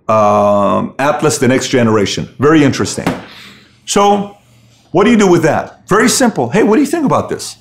um, 0.08 0.96
Atlas 0.98 1.38
the 1.38 1.48
Next 1.48 1.70
Generation. 1.70 2.26
Very 2.39 2.63
interesting. 2.63 3.06
So, 3.86 4.38
what 4.92 5.04
do 5.04 5.12
you 5.12 5.18
do 5.18 5.30
with 5.30 5.44
that? 5.44 5.88
Very 5.88 6.10
simple. 6.10 6.50
Hey, 6.50 6.63
what 6.63 6.76
do 6.76 6.82
you 6.82 6.88
think 6.88 7.06
about 7.06 7.30
this? 7.30 7.58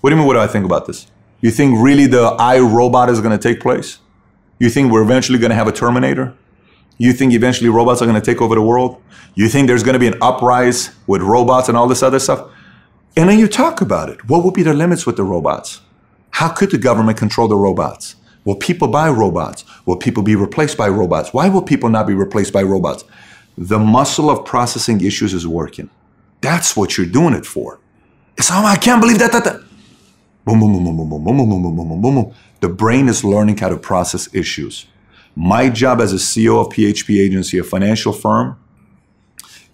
What 0.00 0.10
do 0.10 0.16
you 0.16 0.18
mean, 0.18 0.26
what 0.26 0.34
do 0.34 0.40
I 0.40 0.46
think 0.46 0.64
about 0.64 0.86
this? 0.86 1.06
You 1.40 1.50
think 1.50 1.78
really 1.80 2.06
the 2.06 2.36
I 2.38 2.58
robot 2.58 3.10
is 3.10 3.20
going 3.20 3.36
to 3.36 3.42
take 3.42 3.60
place? 3.60 3.98
You 4.58 4.70
think 4.70 4.92
we're 4.92 5.02
eventually 5.02 5.38
going 5.38 5.50
to 5.50 5.56
have 5.56 5.68
a 5.68 5.72
Terminator? 5.72 6.36
You 6.98 7.12
think 7.12 7.32
eventually 7.32 7.68
robots 7.68 8.02
are 8.02 8.06
going 8.06 8.20
to 8.20 8.24
take 8.24 8.40
over 8.40 8.54
the 8.54 8.62
world? 8.62 9.02
You 9.34 9.48
think 9.48 9.66
there's 9.66 9.82
going 9.82 9.94
to 9.94 9.98
be 9.98 10.06
an 10.06 10.18
uprise 10.22 10.94
with 11.06 11.22
robots 11.22 11.68
and 11.68 11.76
all 11.76 11.88
this 11.88 12.02
other 12.02 12.18
stuff? 12.18 12.50
And 13.16 13.28
then 13.28 13.38
you 13.38 13.48
talk 13.48 13.80
about 13.80 14.08
it. 14.08 14.28
What 14.28 14.44
would 14.44 14.54
be 14.54 14.62
the 14.62 14.74
limits 14.74 15.06
with 15.06 15.16
the 15.16 15.24
robots? 15.24 15.80
How 16.30 16.48
could 16.48 16.70
the 16.70 16.78
government 16.78 17.18
control 17.18 17.48
the 17.48 17.56
robots? 17.56 18.16
Will 18.44 18.56
people 18.56 18.88
buy 18.88 19.08
robots? 19.08 19.64
Will 19.86 19.96
people 19.96 20.22
be 20.22 20.36
replaced 20.36 20.76
by 20.76 20.88
robots? 20.88 21.32
Why 21.32 21.48
will 21.48 21.62
people 21.62 21.88
not 21.88 22.06
be 22.06 22.14
replaced 22.14 22.52
by 22.52 22.62
robots? 22.62 23.04
The 23.56 23.78
muscle 23.78 24.30
of 24.30 24.44
processing 24.44 25.00
issues 25.00 25.32
is 25.32 25.46
working. 25.46 25.90
That's 26.40 26.76
what 26.76 26.98
you're 26.98 27.06
doing 27.06 27.34
it 27.34 27.46
for. 27.46 27.80
It's, 28.36 28.50
oh, 28.50 28.64
I 28.64 28.76
can't 28.76 29.00
believe 29.00 29.18
that, 29.20 29.32
that, 29.32 29.44
that. 29.44 29.60
Boom, 30.44 30.60
boom, 30.60 30.72
boom, 30.72 30.84
boom, 30.84 30.96
boom, 30.96 31.08
boom, 31.08 31.24
boom, 31.24 31.36
boom, 31.36 31.62
boom, 31.62 31.76
boom, 31.76 32.02
boom, 32.02 32.14
boom. 32.14 32.34
The 32.60 32.68
brain 32.68 33.08
is 33.08 33.24
learning 33.24 33.58
how 33.58 33.68
to 33.68 33.76
process 33.76 34.32
issues. 34.34 34.86
My 35.36 35.68
job 35.68 36.00
as 36.00 36.12
a 36.12 36.16
CEO 36.16 36.60
of 36.60 36.72
PHP 36.72 37.20
Agency, 37.20 37.58
a 37.58 37.64
financial 37.64 38.12
firm, 38.12 38.56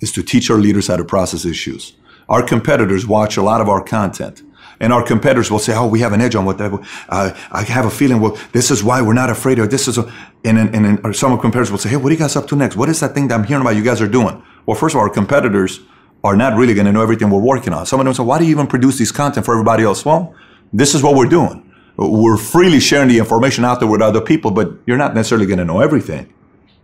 is 0.01 0.11
to 0.13 0.23
teach 0.23 0.51
our 0.51 0.57
leaders 0.57 0.87
how 0.87 0.97
to 0.97 1.05
process 1.05 1.45
issues. 1.45 1.95
Our 2.29 2.43
competitors 2.43 3.07
watch 3.07 3.37
a 3.37 3.43
lot 3.43 3.61
of 3.61 3.69
our 3.69 3.83
content. 3.83 4.43
And 4.83 4.95
our 4.95 5.03
competitors 5.03 5.51
will 5.51 5.59
say, 5.59 5.75
"Oh, 5.75 5.87
we 5.87 6.01
have 6.01 6.15
an 6.15 6.23
edge 6.23 6.35
on 6.35 6.47
what 6.47 6.57
that." 6.57 6.73
Uh, 7.07 7.33
I 7.53 7.63
have 7.65 7.85
a 7.85 7.91
feeling. 7.91 8.19
Well, 8.19 8.39
this 8.53 8.71
is 8.71 8.83
why 8.83 9.03
we're 9.03 9.13
not 9.13 9.29
afraid 9.29 9.59
of 9.59 9.71
this. 9.71 9.87
Is 9.89 9.99
a, 9.99 10.11
and 10.43 10.59
and 10.59 10.99
then 10.99 11.13
some 11.13 11.39
competitors 11.39 11.71
will 11.71 11.79
say, 11.79 11.91
"Hey, 11.91 11.97
what 11.97 12.09
are 12.09 12.15
you 12.15 12.19
guys 12.19 12.35
up 12.35 12.47
to 12.49 12.57
next? 12.57 12.77
What 12.77 12.89
is 12.89 13.01
that 13.01 13.13
thing 13.13 13.29
that 13.29 13.35
I'm 13.35 13.45
hearing 13.45 13.61
about 13.61 13.77
you 13.77 13.83
guys 13.83 14.01
are 14.01 14.09
doing?" 14.09 14.43
Well, 14.65 14.77
first 14.79 14.95
of 14.95 15.01
all, 15.01 15.07
our 15.07 15.13
competitors 15.13 15.81
are 16.25 16.35
not 16.35 16.57
really 16.57 16.73
going 16.73 16.87
to 16.87 16.93
know 16.93 17.03
everything 17.03 17.29
we're 17.29 17.41
working 17.41 17.75
on. 17.75 17.85
Some 17.85 18.01
of 18.01 18.07
them 18.07 18.15
say, 18.15 18.23
"Why 18.23 18.39
do 18.39 18.45
you 18.47 18.53
even 18.53 18.67
produce 18.67 18.97
these 18.97 19.13
content 19.13 19.45
for 19.45 19.53
everybody 19.53 19.83
else?" 19.83 20.03
Well, 20.03 20.33
this 20.73 20.95
is 20.95 21.03
what 21.03 21.15
we're 21.15 21.29
doing. 21.29 21.70
We're 22.01 22.39
freely 22.39 22.81
sharing 22.81 23.09
the 23.09 23.19
information 23.19 23.63
out 23.63 23.79
there 23.79 23.89
with 23.89 24.01
other 24.01 24.23
people, 24.23 24.51
but 24.51 24.73
you're 24.87 24.97
not 24.97 25.15
necessarily 25.15 25.47
going 25.47 25.59
to 25.59 25.67
know 25.67 25.81
everything. 25.81 26.33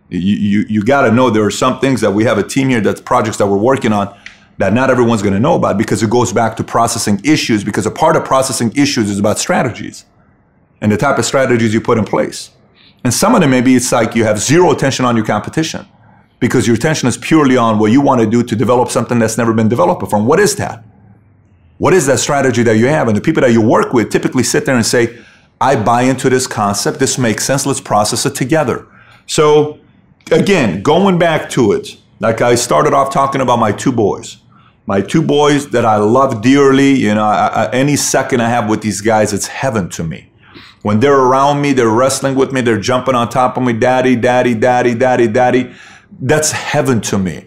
You, 0.09 0.19
you, 0.19 0.65
you 0.69 0.83
got 0.83 1.01
to 1.01 1.11
know 1.11 1.31
there 1.31 1.43
are 1.43 1.51
some 1.51 1.79
things 1.79 2.01
that 2.01 2.11
we 2.11 2.23
have 2.25 2.37
a 2.37 2.43
team 2.43 2.69
here 2.69 2.81
that's 2.81 3.01
projects 3.01 3.37
that 3.37 3.47
we're 3.47 3.57
working 3.57 3.91
on 3.91 4.15
that 4.59 4.73
not 4.73 4.91
everyone's 4.91 5.23
going 5.23 5.33
to 5.33 5.39
know 5.39 5.55
about 5.55 5.77
because 5.77 6.03
it 6.03 6.09
goes 6.11 6.31
back 6.31 6.55
to 6.57 6.63
processing 6.63 7.19
issues 7.23 7.63
because 7.63 7.87
a 7.87 7.91
part 7.91 8.15
of 8.15 8.25
processing 8.25 8.71
issues 8.75 9.09
is 9.09 9.17
about 9.17 9.39
strategies 9.39 10.05
and 10.81 10.91
the 10.91 10.97
type 10.97 11.17
of 11.17 11.25
strategies 11.25 11.73
you 11.73 11.81
put 11.81 11.97
in 11.97 12.05
place. 12.05 12.51
And 13.03 13.11
some 13.13 13.33
of 13.33 13.41
them 13.41 13.49
maybe 13.49 13.75
it's 13.75 13.91
like 13.91 14.15
you 14.15 14.23
have 14.23 14.39
zero 14.39 14.71
attention 14.71 15.03
on 15.03 15.15
your 15.15 15.25
competition 15.25 15.87
because 16.39 16.67
your 16.67 16.75
attention 16.75 17.07
is 17.07 17.17
purely 17.17 17.57
on 17.57 17.79
what 17.79 17.91
you 17.91 18.01
want 18.01 18.21
to 18.21 18.27
do 18.27 18.43
to 18.43 18.55
develop 18.55 18.89
something 18.89 19.17
that's 19.17 19.37
never 19.37 19.53
been 19.53 19.67
developed 19.67 19.99
before. 19.99 20.19
And 20.19 20.27
what 20.27 20.39
is 20.39 20.55
that? 20.57 20.83
What 21.77 21.93
is 21.93 22.07
that 22.07 22.19
strategy 22.19 22.63
that 22.63 22.77
you 22.77 22.87
have? 22.87 23.07
And 23.07 23.15
the 23.15 23.21
people 23.21 23.41
that 23.41 23.51
you 23.51 23.61
work 23.61 23.93
with 23.93 24.11
typically 24.11 24.43
sit 24.43 24.65
there 24.65 24.75
and 24.75 24.85
say, 24.85 25.19
I 25.61 25.75
buy 25.75 26.03
into 26.03 26.29
this 26.29 26.47
concept. 26.47 26.99
This 26.99 27.17
makes 27.17 27.45
sense. 27.45 27.65
Let's 27.65 27.81
process 27.81 28.25
it 28.25 28.35
together. 28.35 28.87
So, 29.25 29.79
again, 30.31 30.81
going 30.81 31.17
back 31.17 31.49
to 31.51 31.71
it, 31.71 31.97
like 32.19 32.41
I 32.41 32.55
started 32.55 32.93
off 32.93 33.11
talking 33.11 33.41
about 33.41 33.59
my 33.59 33.71
two 33.71 33.91
boys, 33.91 34.37
my 34.85 35.01
two 35.01 35.21
boys 35.21 35.69
that 35.69 35.85
I 35.85 35.97
love 35.97 36.41
dearly. 36.41 36.95
You 36.95 37.15
know, 37.15 37.23
I, 37.23 37.47
I, 37.47 37.71
any 37.71 37.95
second 37.95 38.41
I 38.41 38.49
have 38.49 38.69
with 38.69 38.81
these 38.81 39.01
guys, 39.01 39.33
it's 39.33 39.47
heaven 39.47 39.89
to 39.89 40.03
me. 40.03 40.31
When 40.81 40.99
they're 40.99 41.19
around 41.19 41.61
me, 41.61 41.73
they're 41.73 41.89
wrestling 41.89 42.35
with 42.35 42.51
me, 42.51 42.61
they're 42.61 42.79
jumping 42.79 43.15
on 43.15 43.29
top 43.29 43.57
of 43.57 43.63
me, 43.63 43.73
daddy, 43.73 44.15
daddy, 44.15 44.53
daddy, 44.53 44.93
daddy, 44.95 45.27
daddy. 45.27 45.73
That's 46.19 46.51
heaven 46.51 47.01
to 47.01 47.17
me. 47.17 47.45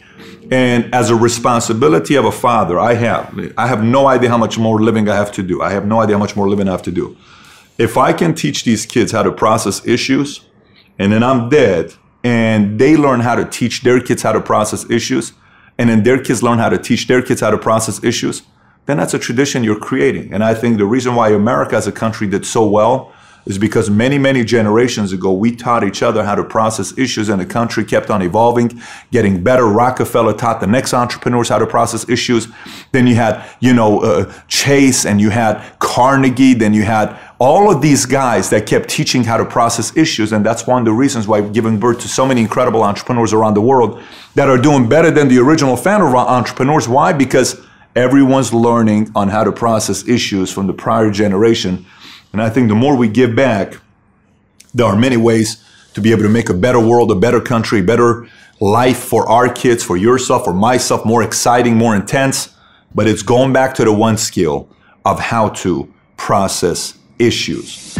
And 0.51 0.93
as 0.93 1.11
a 1.11 1.15
responsibility 1.15 2.17
of 2.17 2.25
a 2.25 2.33
father, 2.33 2.79
I 2.79 2.95
have 2.95 3.53
I 3.57 3.69
have 3.69 3.85
no 3.85 4.09
idea 4.09 4.31
how 4.31 4.39
much 4.39 4.59
more 4.59 4.83
living 4.83 5.09
I 5.09 5.15
have 5.15 5.31
to 5.33 5.43
do. 5.43 5.63
I 5.63 5.71
have 5.71 5.87
no 5.87 6.01
idea 6.01 6.17
how 6.17 6.19
much 6.19 6.35
more 6.35 6.49
living 6.49 6.69
I 6.69 6.73
have 6.73 6.83
to 6.83 6.91
do. 6.91 7.17
If 7.79 7.97
I 7.97 8.13
can 8.13 8.35
teach 8.35 8.65
these 8.65 8.85
kids 8.85 9.13
how 9.13 9.23
to 9.23 9.33
process 9.33 9.87
issues, 9.87 10.41
and 10.99 11.13
then 11.13 11.23
I'm 11.23 11.49
dead, 11.49 11.95
and 12.25 12.79
they 12.79 12.97
learn 12.97 13.21
how 13.21 13.37
to 13.37 13.45
teach 13.45 13.83
their 13.83 14.01
kids 14.01 14.23
how 14.23 14.33
to 14.33 14.41
process 14.41 14.91
issues, 14.91 15.33
and 15.79 15.89
then 15.89 16.03
their 16.03 16.21
kids 16.21 16.43
learn 16.43 16.59
how 16.59 16.69
to 16.69 16.79
teach 16.79 17.07
their 17.07 17.23
kids 17.23 17.41
how 17.41 17.51
to 17.51 17.59
process 17.59 18.03
issues, 18.03 18.43
then 18.87 18.97
that's 18.99 19.15
a 19.15 19.19
tradition 19.19 19.65
you're 19.65 19.79
creating. 19.79 20.35
And 20.35 20.43
I 20.43 20.53
think 20.53 20.79
the 20.79 20.85
reason 20.85 21.15
why 21.15 21.31
America 21.31 21.77
as 21.77 21.87
a 21.87 21.93
country 21.93 22.27
did 22.27 22.45
so 22.45 22.69
well 22.69 23.13
is 23.47 23.59
because 23.59 23.89
many, 23.89 24.19
many 24.19 24.45
generations 24.45 25.13
ago, 25.13 25.33
we 25.33 25.55
taught 25.55 25.83
each 25.85 26.03
other 26.03 26.25
how 26.25 26.35
to 26.35 26.45
process 26.45 26.97
issues 26.99 27.29
and 27.29 27.41
the 27.41 27.47
country 27.47 27.85
kept 27.85 28.11
on 28.11 28.23
evolving, 28.23 28.81
getting 29.11 29.43
better. 29.43 29.65
Rockefeller 29.67 30.35
taught 30.35 30.61
the 30.61 30.67
next 30.67 30.93
entrepreneurs 30.93 31.49
how 31.49 31.59
to 31.59 31.67
process 31.67 32.09
issues. 32.09 32.49
Then 32.93 33.07
you 33.07 33.15
had, 33.15 33.49
you 33.61 33.73
know, 33.73 34.01
uh, 34.01 34.33
Chase 34.49 35.07
and 35.07 35.21
you 35.21 35.31
had 35.31 35.63
Carnegie. 35.79 36.55
Then 36.55 36.75
you 36.75 36.83
had 36.83 37.19
all 37.39 37.71
of 37.71 37.81
these 37.81 38.05
guys 38.05 38.51
that 38.51 38.67
kept 38.67 38.91
teaching 38.91 39.25
how 39.25 39.39
to 39.39 39.45
process 39.45 39.97
issues. 39.97 40.33
And 40.33 40.45
that's 40.45 40.67
one 40.67 40.81
of 40.81 40.85
the 40.85 40.93
reasons 40.93 41.27
why 41.27 41.41
we've 41.41 41.53
given 41.53 41.81
birth 41.81 42.01
to 42.01 42.09
so 42.09 42.27
many 42.27 42.43
incredible 42.43 42.83
entrepreneurs 42.83 43.33
around 43.33 43.55
the 43.55 43.63
world 43.63 44.03
that 44.35 44.49
are 44.49 44.59
doing 44.59 44.89
better 44.89 45.11
than 45.11 45.29
the 45.29 45.39
original 45.39 45.75
of 45.75 45.87
entrepreneurs. 45.87 46.89
Why? 46.89 47.13
Because 47.13 47.61
everyone's 47.97 48.53
learning 48.53 49.11
on 49.15 49.29
how 49.29 49.43
to 49.43 49.51
process 49.51 50.07
issues 50.07 50.53
from 50.53 50.67
the 50.67 50.73
prior 50.73 51.11
generation 51.11 51.87
and 52.33 52.41
I 52.41 52.51
think 52.51 52.69
the 52.69 52.75
more 52.75 52.97
we 52.97 53.09
give 53.09 53.35
back, 53.35 53.75
there 54.73 54.87
are 54.87 54.97
many 54.97 55.17
ways 55.17 55.65
to 55.95 56.01
be 56.01 56.13
able 56.13 56.23
to 56.23 56.29
make 56.29 56.49
a 56.49 56.55
better 56.55 56.81
world, 56.81 57.11
a 57.11 57.17
better 57.17 57.41
country, 57.41 57.83
better 57.83 58.29
life 58.61 58.99
for 58.99 59.29
our 59.29 59.53
kids, 59.53 59.83
for 59.83 59.97
yourself, 59.97 60.45
for 60.45 60.53
myself, 60.53 61.05
more 61.05 61.23
exciting, 61.23 61.77
more 61.77 61.97
intense. 61.97 62.55
But 62.95 63.09
it's 63.09 63.23
going 63.23 63.53
back 63.53 63.75
to 63.75 63.85
the 63.85 63.93
one 63.93 64.17
skill 64.17 64.69
of 65.05 65.19
how 65.19 65.49
to 65.51 65.93
process 66.17 66.97
issues. 67.19 68.00